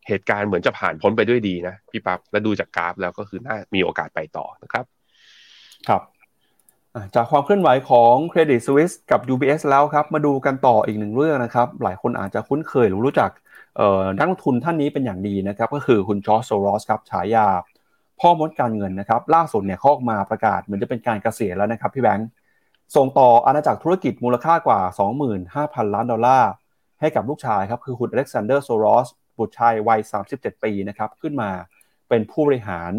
[0.07, 4.85] เหตุการณ์เหมือนจะผ่านพ้นไปด้วยดีนะพี่ปับ๊บ แล้วดูจากกราฟแล้วก็คือน่ามีโอกาสไปต่อนะครับ
[5.87, 6.01] ครับ
[7.15, 13.31] จากความเคลื่อนไหวของ Credit Suisse กับ UBS แล้วครับ มาดูกันต่ออีกหนึ่งเรื่องนะครับ หลายคนอาจจะคุ้นเคยหรือรู้จัก
[14.17, 17.47] นักลงทุนท่านนี้เป็นอย่างดีนะครับ ก็คือคุณจอร์จโซรอสครับฉายา
[18.19, 22.27] พ่อมดการเงินนะครับ ล่าสุดเนี่ยเขาออกมาประกาศเหมือนจะเป็นการเกษียณแล้วนะครับพี่แบงค์
[22.95, 24.79] ส่งต่ออาณาจักรธุรกิจมูลค่ากว่า
[25.37, 26.51] 25,000 ล้านดอลลาร์
[26.99, 29.99] ให้กับลูกชายครับคือคุณอเล็กซานเดอร์โซรอสบุตรชายวัย
[30.33, 31.49] 37 ปีนะครับขึ้นมา
[32.09, 32.91] เป็นผู้บริหาร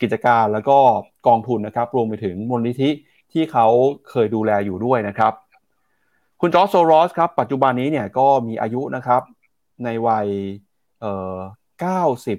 [0.00, 0.78] กิจการแล้วก็
[1.26, 2.90] กองทุนนะครับ รวมไปถึงมูลนิธิ
[3.32, 3.66] ที่เขา
[4.10, 5.32] เคยดูแลอยู่ด้วยนะครับ
[6.40, 9.22] คุณจอร์จโซรอสครับ ปัจจุบันนี้เนี่ยก็มีอายุนะครับ
[9.84, 10.26] ในวัย
[11.00, 11.38] เอ่อ
[12.14, 12.38] 90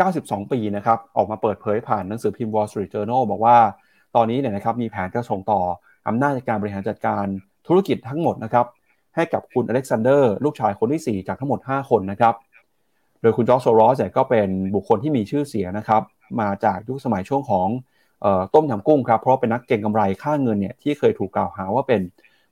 [0.00, 3.56] 92 ปีนะครับ ออกมาเปิดเผยผ่านหนังสือพิมพ์ Wall Street Journal บอกว่า
[4.16, 5.60] ตอนนี้เนี่ยนะครับมีแผนจะส่งต่อ
[6.08, 7.24] อำนาจในการบริหารจัดการ
[7.66, 8.66] ธุรกิจทั้งหมดนะครับ
[9.14, 12.34] ให้กับคุณอเล็กซานเดอร์ ลูกชายคนที่ 4 จากทั้งหมด 5 คนนะครับ
[13.22, 16.02] โดยคุณจอร์จโซรอสเนี่ยก็เป็นบุคคลที่มีชื่อเสียงนะครับ
[16.40, 17.68] มาจากยุคสมัยช่วงของ
[18.54, 22.00] ต้มยำกุ้งครับ เพราะเป็นนักเก็งกำไรค่าเงินเนี่ยที่เคยถูกกล่าวหาว่าเป็น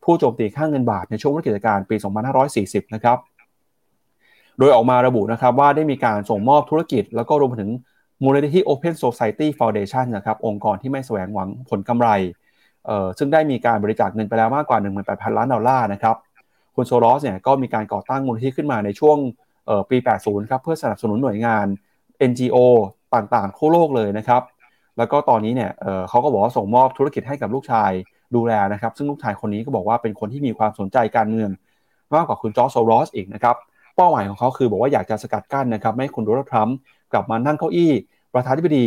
[0.05, 1.97] ผู้โจมตีค่าเงินบาทในช่วงวิกฤตการณ์ปี
[2.45, 3.19] 2540 นะครับ
[4.59, 7.71] โดยออกมาระบุนะครับว่าได้มีการส่งมอบธุรกิจ แล้วก็รวมถึง
[8.23, 12.09] มูลนิธิ Open Society Foundation นะครับองค์กรที่ไม่แสวงหวังผลกำไร
[13.19, 16.17] ซึ่งได้มีการบริจาคเงินไปแล้วมากกว่า 18,000 ล้านดอลลาร์นะครับ
[16.75, 19.19] คุณโซรอสเนี่ยก็มีการก่อตั้งมูลนิธิขึ้นมาในช่วง
[19.91, 21.67] ปี 80 ครับเพื่อสนับสนุนหน่วยงาน
[22.31, 22.57] NGO
[23.15, 24.43] ต่างๆทั่วโลกเลยนะครับ
[24.99, 27.91] แล้วก็ตอนนี้เนี่ยเขาก็บอกว่าส่งมอบธุรกิจให้กับลูกชาย
[28.35, 31.51] ดูแลนะครับ ซึ่งลูกชายคนนี้ก็บอกว่าเป็นคนที่มีความสนใจการเมือง
[32.15, 33.57] มากกว่าคุณจอร์จโซรอสอีกนะครับ
[33.97, 36.77] เป้าหมายของเขาคือบอกว่าอยากจะสกัดกั้นนะครับไม่ให้คุณโดนัลด์ทรัมป์
[37.13, 37.93] กลับมานั่งเก้าอี้
[38.35, 38.87] ประธานาธิบดี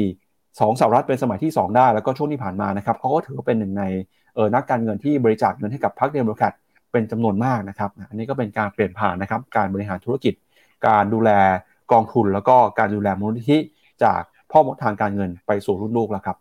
[0.59, 3.83] สองสหรัฐเป็นสมัยที่ 2 ได้ แล้วก็ช่วงที่ผ่านมานะครับเขาก็ถือว่าเป็นหนึ่งใน
[4.35, 6.53] เออนักการเงินที่บริจาคเงินให้กับพรรคเดโมแครต
[6.91, 10.33] เป็นจำนวนมากนะครับ อันนี้ก็เป็นการเปลี่ยนผ่านนะครับการบริหารธุรกิจ
[10.87, 11.31] การดูแล
[11.91, 13.57] กองทุนแล้วก็การดูแลมูลนิธิ
[14.03, 14.21] จาก
[14.51, 16.37] พ่อมดทางการเงินไปสู่รุ่นลูกแล้วครับ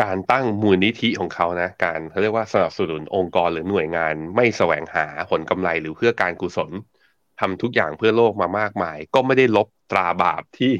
[0.00, 6.70] การตั้งมูลนิธิของเขานะ การเขาเรียกว่าสนับสนุนองค์กรหรือหน่วยงาน ไม่แสวงหาผลกำไรหรือเพื่อการกุศล
[7.40, 10.72] ทำทุกอย่างเพื่อโลกมามากมาย ก็ไม่ได้ลบตราบาปที่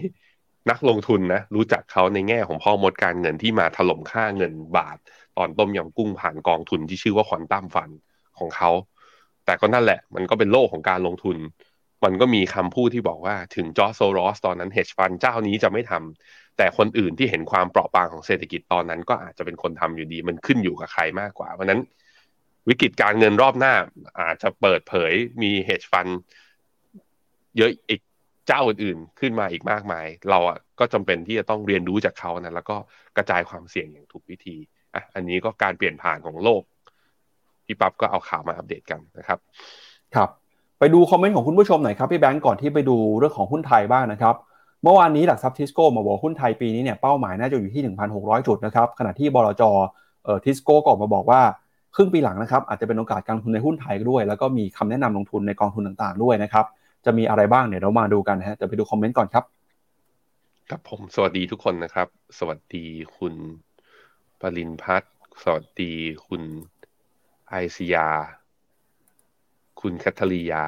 [0.71, 4.99] นักลงทุนนะรู้จักเขาในแง่ของพ่อมดการเงินที่มาถล่มค่าเงินบาท
[5.37, 7.91] ตอนต้มยำกุ้งผ่านกองทุนที่ชื่อว่าควอนตัมฟัน
[8.39, 8.71] ของเขา
[9.45, 11.37] แต่ก็นั่นแหละ มันก็เป็นโลกของการลงทุน
[12.05, 21.81] มันก็มีคำพูดที่บอกว่าถึงจอร์โซรอสตอนนั้นเฮดฟันเจ้านี้จะไม่ทำแต่คนอื่นที่เห็นความเปราะบางของเศรษฐกิจตอนนั้นก็อาจจะเป็นคนทำอยู่ดี มันขึ้นอยู่กับใครมากกว่า เพราะนั้น
[22.69, 23.75] วิกฤตการเงินรอบหน้า
[24.21, 26.13] อาจจะเปิดเผยมี hedge fund
[27.59, 28.01] เยอะอีก
[28.47, 32.77] เจ้าอื่นๆขึ้นมาอีกมากมาย เราอะก็จำเป็นที่จะต้องเรียนรู้จากเขานะแล้วก็
[33.17, 34.57] กระจายความเสี่ยงอย่างถูกวิธี
[34.95, 36.63] อะอันนี้ก็การเปลี่ยนผ่านของโลก
[37.67, 39.39] พี่ปั๊บก็เอาข่าวมาอัปเดตกันนะครับ
[40.15, 40.31] ครับ
[40.81, 44.35] ไปดูคอมเมนต์ของคุณผู้ชมหน่อยครับพี่แบงก์ก่อนที่ไปดูเรื่องของหุ้นไทยบ้างนะครับ
[44.83, 47.83] เมื่อวานนี้หลักทรัพย์ทิสโก้มาบอกหุ้นไทยปีนี้เนี่ยเป้าหมายน่าจะอยู่ที่
[48.15, 49.63] 1,600 จุดนะครับขณะที่บลจ
[50.25, 51.41] เอ่อทิสโก้ก็ออกมาบอกว่า
[51.95, 56.65] ครึ่งปีหลังนะครับอาจจะเป็นโอกาสการลงทุนในหุ้นไทยด้วย แล้วก็มีคำแนะนำลงทุนในกองทุนต่างๆ ด้วยนะครับ
[57.05, 59.45] จะมีอะไรบ้างเนี่ยเรามาดูกันนะฮะจะไปดูคอมเมนต์ก่อนครับ
[60.71, 62.09] ครับผมสวัสดีทุกคนนะครับ
[62.39, 62.85] สวัสดี
[63.17, 63.35] คุณ
[64.41, 65.13] ปรินพัฒน์
[65.43, 65.93] สวัสดี
[66.27, 66.43] คุณ
[67.49, 68.09] ไอซียา
[69.81, 70.67] คุณแคทเธอรียา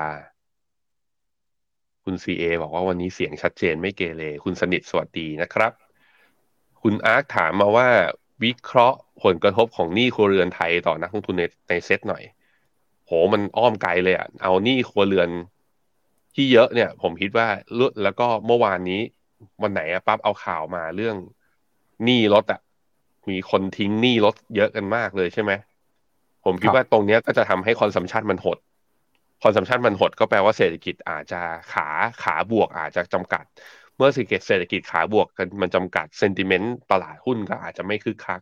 [2.04, 5.72] คุณซีเอบอกว่าวันนี้เสียงชัดเจนไม่เกเรคุณสนิทสวัสดีนะครับ
[6.82, 7.88] คุณอาร์คถามมาว่า
[8.44, 12.22] วิเคราะห์ผลกระทบของหนี้ครัวเรือนไทยต่อนักลงทุนในในเซ็ตหน่อย
[13.06, 15.28] โหมันอ้อมไกลเลยอะเอาหนี้ครัวเรือน
[16.34, 17.46] ที่เยอะเนี่ย ผมคิดว่า
[18.02, 19.00] แล้วก็เมื่อวานนี้
[19.62, 21.16] วันไหนอะปั๊บเอาข่าวมาเรื่อง
[22.04, 22.60] หนี้รถอะ
[23.30, 25.52] มีคนทิ้งหนี้รถเยอะกันมากเลยใช่ไหม
[26.44, 28.58] ผมคิดว่าตรงเนี้ยก็จะทำให้ consumption มันหด
[29.42, 31.40] consumption มันหดก็แปลว่าเศรษฐกิจอาจจะ
[31.72, 31.88] ขา
[32.22, 33.44] ขาบวกอาจจะจำกัด
[33.96, 38.40] เมื่อเศรษฐกิจเศรษฐกิจขาบวกกันมันจำกัดเซนติเมนต์ตลาดหุ้นก็อาจจะไม่คึกคัก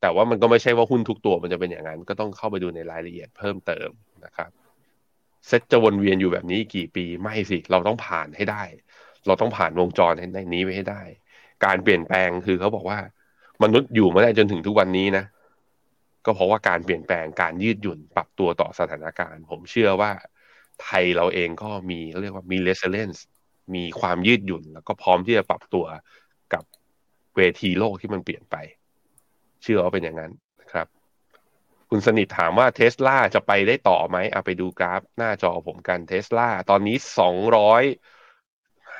[0.00, 3.90] แต่ว่ามันก็ไม่ใช่ว่าหุ้นทุกตัวมันจะเป็นอย่างนั้น ก็ต้องเข้าไปดูในรายละเอียดเพิ่มเติม
[4.24, 4.50] นะครับ
[5.46, 8.62] เซ็ตจะวนเวียนอยู่แบบนี้กี่ปีไม่สิ เราต้องผ่านให้ได้
[9.26, 11.02] เราต้องผ่านวงจรในนี้ไปให้ได้
[11.64, 12.98] การเปลี่ยนแปลงคือเขาบอกว่า
[13.62, 15.24] มนุษย์อยู่มาได้จนถึงทุกวันนี้นะ
[16.28, 20.10] ก็เพราะว่าการเปลี่ยนแปลงการยืดหยุ่นปรับตัวต่อสถานการณ์ ผมเชื่อว่า
[20.82, 23.20] ไทยเราเองก็มีเรียกว่ามี resilience
[23.74, 25.86] มีความยืดหยุ่น แล้วก็พร้อมที่จะปรับตัว
[26.54, 26.64] กับ
[27.36, 28.56] เวทีโลกที่มันเปลี่ยนไป
[29.62, 30.86] เชื่อว่าเป็นอย่างนั้นนะครับ
[31.88, 37.82] คุณสนิทถามว่าเทสลาจะไปได้ต่อไหมเอาไปดูกราฟหน้าจอผมกันเทสลาตอนนี้สองร้อย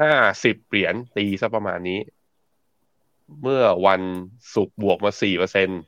[0.01, 0.15] ห้า
[0.45, 2.01] สิบเหรียญตีซะประมาณนี้
[3.43, 4.03] เมื่อวัน
[4.55, 5.81] ศุกร์บวกมาสี่เปอร์เซ็นต์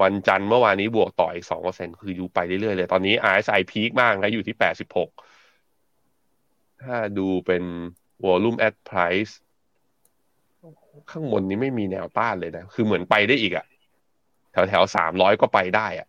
[0.00, 5.10] วันจันทร์เมื่อวานนี้บวกต่ออีกสองเปอร์เซ็นคืออยู่ไปเรื่อยๆเลย ตอนนี้ RSI พีคมากนะอยู่ที่แปดสิบหก
[6.82, 7.62] ถ้าดูเป็น
[8.24, 9.32] volume at price
[11.10, 13.66] ข้างบนนี้ไม่มีแนวต้านเลยนะ คือเหมือนไปได้อีกอะ
[14.52, 16.08] แถวแถวสามร้อยก็ไปได้อะ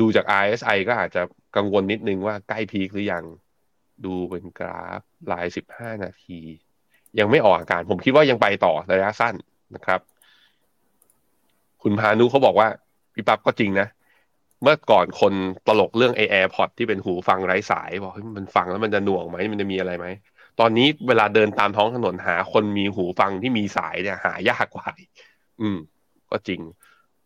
[0.00, 1.22] ดูจาก RSI ก็อาจจะ
[1.56, 3.24] กังวลนิดนึงว่าใกล้พีคหรือยัง
[4.04, 5.00] ดูเป็นกราฟ
[5.32, 6.38] ลายสิบห้านาที
[7.18, 9.34] ยังไม่ออกอาการ ผมคิดว่ายังไปต่อระยะสั้น
[9.74, 10.00] นะครับ
[11.82, 12.68] คุณพานุเขาบอกว่า
[13.18, 13.88] พี่ปั๊บก็จริงนะ
[14.62, 15.32] เมื่อก่อนคน
[15.66, 20.06] ตลกเรื่องไอ AirPod ที่เป็นหูฟังไร้สาย บอกมันฟังแล้วมันจะหน่วงไหมมันจะมีอะไรไหม
[20.60, 24.86] ตอนนี้เวลาเดินตามท้องถนนหาคนมีหูฟังที่มีสายเนี่ย หายากกว่า
[25.60, 25.78] อืม
[26.30, 26.60] ก็จริง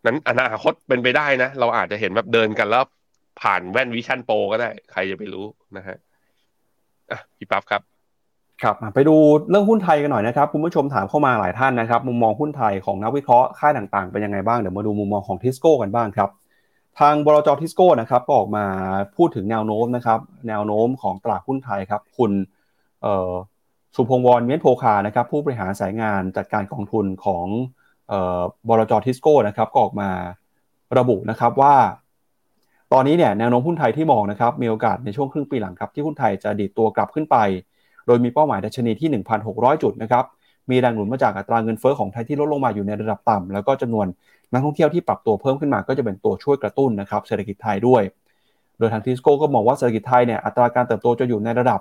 [0.07, 2.85] นั้นอนาคตเป็นไปได้นะ เราอาจจะเห็นแบบเดินกันแล้ว
[3.41, 5.97] ผ่านแว่น Vision Pro ก็ได้ ใครจะไปรู้นะฮะ
[7.11, 7.92] อะพี่ปั๊บครับ
[8.63, 9.17] ครับไปดู
[9.51, 16.31] เรื่องหุ้นไทยกันหน่อยนะครับ คุณผู้ชมถามเข้ามาหลายท่านนะครับ มุมมองหุ้นไทยของนักวิเคราะห์ค่ายต่างๆ เป็นยังไงบ้าง เดี๋ยวมาดูมุมมองของทิสโก้กันบ้างครับ
[17.01, 18.65] ทางบลจทิสโก้นะครับก็ออกมา
[19.17, 22.33] พูดถึงแนวโน้มนะครับ แนวโน้มของตลาดหุ้นไทยครับ คุณ
[23.97, 27.47] สุพงษ์วรเมียนโพคานะครับ ผู้บริหารสายงานจัดการกองทุนของ
[28.69, 30.11] บลจทิสโก้นะครับก็ออกมา
[30.99, 31.75] ระบุนะครับว่า
[32.93, 37.37] ตอนนี้เนี่ยแนวโน้มหุ้นไทยที่มองนะครับมีโอกาสในช่วงครึ่งปีหลังครับที่หุ้นไทยจะดีดตัวกลับขึ้นไป
[38.07, 40.25] โดยมีเป้าหมายดัชนีที่ 1,600 จุดนะครับ
[40.71, 44.07] มีแรงหนุนมาจากอัตราเงินเฟ้อของไทยที่ลดลงมาอยู่ในระดับต่ำแล้วก็จำนวน
[44.53, 48.03] นักท่องเที่ยวที่ปรับตัวเพิ่มขึ้นมาก็จะเป็นตัวช่วยกระตุ้นนะครับเศรษฐกิจไทยด้วย
[48.79, 51.81] โดยทางทิสโก้ก็มองว่าเศรษฐกิจไทยเนี่ยอัตราการเติบโตจะอยู่ในระดับ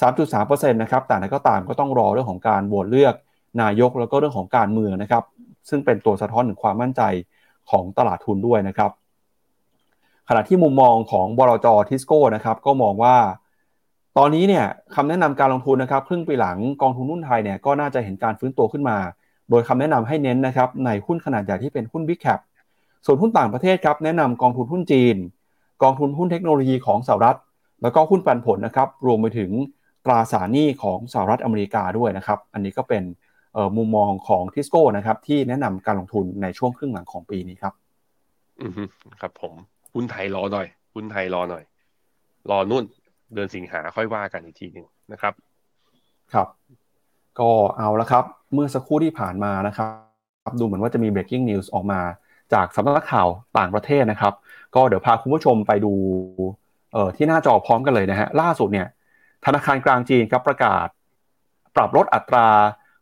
[0.00, 3.14] 3.3%นะครับแต่นั้นก็ตามก็ต้องรอเรื่องของการโหวตเลือก
[3.62, 5.24] นายกแล้วก็เรื่องของการเมืองนะครับ
[5.68, 7.02] ซึ่งเป็นตัวสะท้อนถึงความมั่นใจ
[7.70, 8.90] ของตลาดทุนด้วยนะครับ
[10.28, 13.16] ขณะที่มุมมองของบลจทิสโก้นะครับก็มองว่า
[14.16, 18.98] ตอนนี้เนี่ยคำแนะนำการลงทุนนะครับครึ่งปีหลังกองทุนหุ้นไทยเนี่ยก็น่าจะเห็นการฟื้นตัวขึ้นมา
[19.50, 22.40] โดยคำแนะนำให้เน้นนะครับในหุ้นขนาดใหญ่ที่เป็นหุ้น Big Cap
[23.06, 25.16] ส่วนหุ้นต่างประเทศครับแนะนำกองทุนหุ้นจีน
[25.82, 27.38] กองทุนหุ้นเทคโนโลยีของสหรัฐ
[27.82, 29.50] แล้วก็หุ้นปันผลนะครับรวมไปถึง
[30.04, 33.02] ตราสารหนี้ของสหรัฐอเมริกาด้วยนะครับอันนี้ก็เป็น
[33.76, 37.74] มุมมองของทิสโก้นะครับที่แนะนำการลงทุนในช่วงครึ่งหลังของปีนี้ครับ
[38.60, 38.72] อืม
[39.20, 39.52] ครับผม
[39.94, 41.64] หุ้นไทยรอหน่อยหุ้นไทยรอหน่อย
[42.50, 42.84] รอนุ่น
[43.34, 45.32] เดือนสิงหาค่อยว่ากันอีกทีหนึ่งนะครับ
[46.32, 46.48] ครับ
[47.40, 48.24] ก็เอาละครับ
[48.54, 49.86] เมื่อสักครู่ที่ผ่านมานะครั
[50.50, 52.00] บดูเหมือนว่าจะมี breaking news ออกมา
[52.52, 54.34] จากสำนักข่าวต่างประเทศนะครับ
[54.74, 55.92] ก็เดี๋ยวพาคุณผู้ชมไปดู
[56.92, 58.86] เอ่อที่หน้าจอพร้อมกันเลยนะฮะล่าสุดเนี่ย
[59.46, 60.86] ธนาคารกลางจีนครับประกาศ
[61.76, 62.48] ปรับลดอัตรา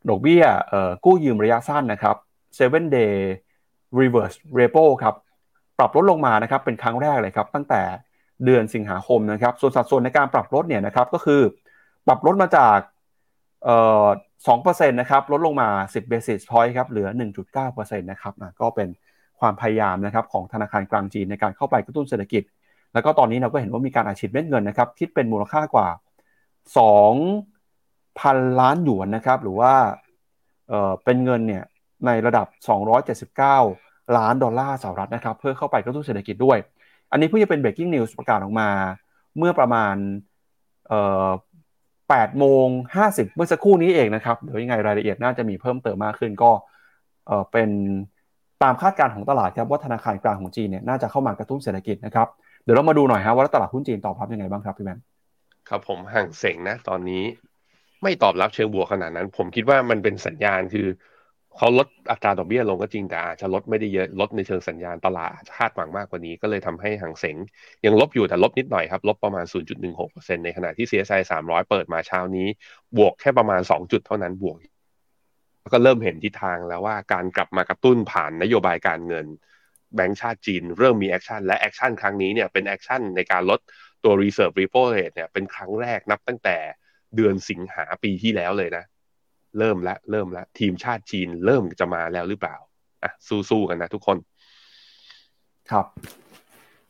[0.09, 2.16] ดอกเบี้ยเออกู้ยืมระยะสั้นนะครับ
[2.59, 3.14] seven day
[3.99, 5.14] reverse repo ครับ
[5.79, 7.83] ปรับลดลงมานะครับ เป็นครั้งแรกเลยครับ ตั้งแต่
[8.45, 11.41] เดือนสิงหาคมนะครับ ส่วนสัดส่วนในการปรับลดเนี่ยนะครับก็คือ
[12.07, 12.78] ปรับลดมาจาก
[14.47, 17.09] สองเปอร์เซ็นต์นะครับลดลงมา 10 basis point ครับเหลือ
[17.55, 18.89] 1.9%นะครับก็เป็น
[19.41, 22.43] ความพยายามนะครับของธนาคารกลางจีนในการเข้าไปกระตุ้นเศรษฐกิจ
[22.93, 25.89] แล้วก็ตอนนี้เราก็เห็นว่ามีการอาชีพเม็ดเงินนะครับคิดเป็นมูลค่ากว่า
[27.47, 29.72] 2,000 ล้านหยวนนะครับหรือว่า
[30.68, 31.64] เเป็นเงินเนี่ย
[32.07, 32.47] ในระดับ
[33.51, 36.59] 279 ล้านดอลลาร์สหรัฐนะครับเพื่อเข้าไปกระตุ้นเศรษฐกิจด้วย
[37.11, 38.69] อันนี้เพิ่งจะเป็น breaking news ประกาศออกมา
[39.39, 39.95] เมื่อประมาณ
[40.89, 41.29] เอ่อ
[41.87, 42.67] 8โมง
[43.03, 46.51] 50 เมื่อสักครู่นี้เองนะครับเดี๋ยวยังไงรายละเอียดน่าจะมีเพิ่มเติมมากขึ้นก็
[47.27, 47.71] เอ่อเป็น
[48.63, 52.29] ตามคาดการณ์ของตลาดครับว่าธนาคารกลางของจีนเนี่ยน่าจะเข้ามากระตุ้นเศรษฐกิจนะครับ
[52.63, 54.99] เดี๋ยวเรามาดูหน่อยฮะว่าตลาดหุ้นจีนตอบรับยังไงบ้างครับพี่แมน
[55.69, 57.25] ครับผมห่างเสงนะตอนนี้
[58.03, 60.87] ไม่ตอบรับเชิงบวกขนาดนั้น ผมคิดว่ามันเป็นสัญญาณคือ
[61.59, 67.37] เขาลดอัตราดอกเบี้ยลงก็จริงแต่อาจจะลดไม่ได้เยอะลดในเชิงสัญญาณตลาดคาดหวังมากกว่านี้ก็เลยทำให้ฮั่งเส็ง
[67.85, 69.45] ยังลบอยู่แต่ลบนิดหน่อยครับ ลบประมาณ
[69.95, 72.49] 0.16%ในขณะที่ CSI 300 เปิดมาเช้านี้
[72.99, 74.57] บวกแค่ประมาณ 2 จุดเท่านั้นบวก
[75.73, 79.27] ก็เริ่มเห็นทิศทางแล้วว่าการกลับมากระตุ้นผ่านนโยบายการเงิน
[79.95, 83.61] แบงก์ชาติจีนเริ่มมี action และ action ครั้งนี้เนี่ยเป็น action ในการลด
[84.05, 86.57] ตัว reverse repo rate เนี่ยเป็นครั้งแรกนับตั้งแต่
[87.17, 88.85] เดือนสิงหาปีที่แล้วเลยนะ
[89.59, 92.57] เริ่มแล้วเริ่มแล้วทีมชาติจีนเริ่มจะมาแล้วหรือเปล่า
[93.03, 93.13] อะ
[93.51, 94.17] สู้ๆกันนะทุกคน
[95.71, 95.87] ครับ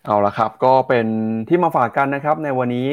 [0.05, 1.07] เอาละครับ ก็เป็น
[1.49, 2.87] ที่มาฝากกันนะครับ ในวันนี้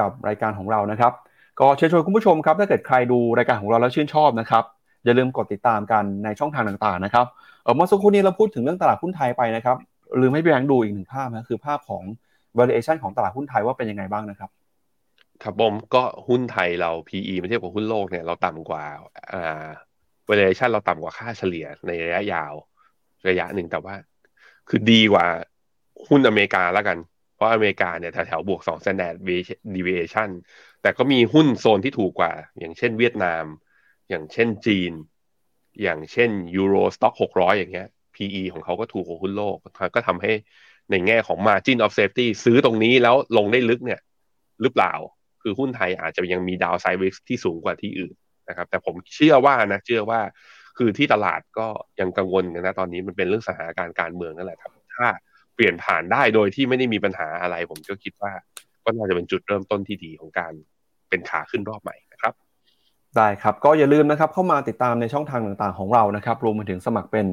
[0.00, 1.12] กับรายการของเรานะครับ
[1.60, 4.64] ก็เชิญชวนคุณผู้ชมครับ ถ้าเกิดใครดูรายการของเราแล้วชื่นชอบนะครับ
[5.04, 7.26] อย่าลืมกดติดตามกันในช่องทางต่างๆนะครับ
[7.62, 9.76] เออเมื่อสักครู่นี้เราพูดถึงเรื่องตลาดหุ้นไทยไปนะครับ
[10.20, 12.02] ลืมให้พี่แบงค์ดูอีกหนึ่งภาพนะคือภาพของ
[12.58, 14.50] valuation ของตลาดหุ้นไทยว่าเป็นยังไงบ้างนะครับ
[15.42, 18.84] ครับผมก็หุ้นไทยเรา PE ไม่เทียบกับหุ้นโลกเนี่ยเราต่ำกว่า
[19.32, 19.66] อ่า
[20.28, 22.54] valuation เราต่ำกว่าค่าเฉลี่ยในระยะยาว
[23.28, 23.94] ระยะหนึ่งแต่ว่า
[24.68, 25.26] คือดีกว่า
[26.08, 26.98] หุ้นอเมริกาแล้วกัน
[27.34, 29.14] เพราะอเมริกาเนี่ยแถวๆบวกสอง standard
[29.74, 30.30] deviation
[30.82, 33.44] แต่ก็มีหุ้นโซนที่ถูกกว่า อย่างเช่นเวียดนาม
[34.08, 34.92] อย่างเช่นจีน
[35.82, 39.56] อย่างเช่นยูโรสต็อกหกร้อยอย่างเงี้ย PE ของเขาก็ถูกกว่าหุ้นโลก
[39.94, 40.32] ก็ทำให้
[40.90, 44.00] ในแง่ของ margin of safety ซื้อตรงนี้แล้วลงได้ลึกเนี่ย
[44.62, 44.94] หรือเปล่า
[45.42, 48.14] คือหุ้นไทยอาจจะยังมีดาวไซด์ริสที่สูงกว่าที่อื่น
[48.48, 50.20] นะครับ แต่ผมเชื่อว่านะเชื่อว่า
[50.78, 51.66] คือที่ตลาดก็
[52.00, 55.06] ยังกังวลกันนะตอนนี้มันเป็นเรื่องสถานการณ์การเมืองนั่นแหละครับ ถ้า
[55.54, 58.32] เปลี่ยนผ่านได้โดยที่ไม่ได้มีปัญหาอะไร ผมก็คิดว่า
[58.84, 60.52] ก็น่าจะเป็นจุดเริ่มต้นที่ดีของการ
[61.08, 62.34] เป็นขาขึ้นรอบใหม่นะครับ
[63.16, 67.26] ได้ครับ ก็อย่าลืมนะครับเข้ามาติดตามในช่องทางต่างๆของเรานะครับรวมไปถึงสมัครเป็น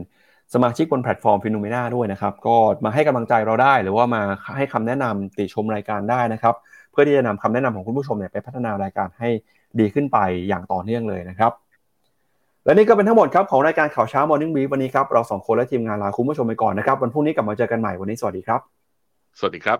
[0.53, 4.21] สมาชิกบนแพลตฟอร์ม Finnomena ด้วยนะครับ ก็มาให้กำลังใจเราได้ หรือว่ามา
[4.57, 6.55] ให้คำแนะนำติชมรายการได้นะครับ
[6.95, 9.29] เพื่อที่จะนำคำแนะนำของคุณผู้ชมเนี่ยไปพัฒนารายการให้
[9.79, 10.17] ดีขึ้นไป
[10.47, 11.51] อย่างต่อเนื่องเลยนะครับ
[12.65, 18.59] และนี่ก็เป็นทั้งหมดครับของรายการข่าวเช้า Morning Brief วันนี้ครับเราสองคนและทีมงานลาคุณผู้ชมไปก่อนนะครับวันพรุ่งนี้กลับมาเจอกันใหม่วันนี้สวัสดีครับ
[19.39, 19.79] สวัสดีครับ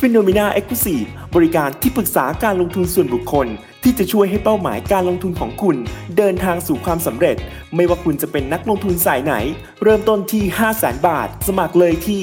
[0.00, 1.02] ฟิโนเมนาเอ็กซ์คลูซีฟ
[1.34, 3.46] บริการที่ปรึกษาการลงทุนส่วนบุคคล
[3.82, 5.76] ที่จะช่วยให้เป้าหมายการลงทุนของคุณ
[6.16, 7.36] เดินทางสู่ความสำเร็จ
[7.74, 9.34] ไม่ว่าคุณจะเป็นนักลงทุนสายไหน
[9.82, 12.22] เริ่มต้นที่ 5 0 0 0 0 0 บาท สมัครเลยที่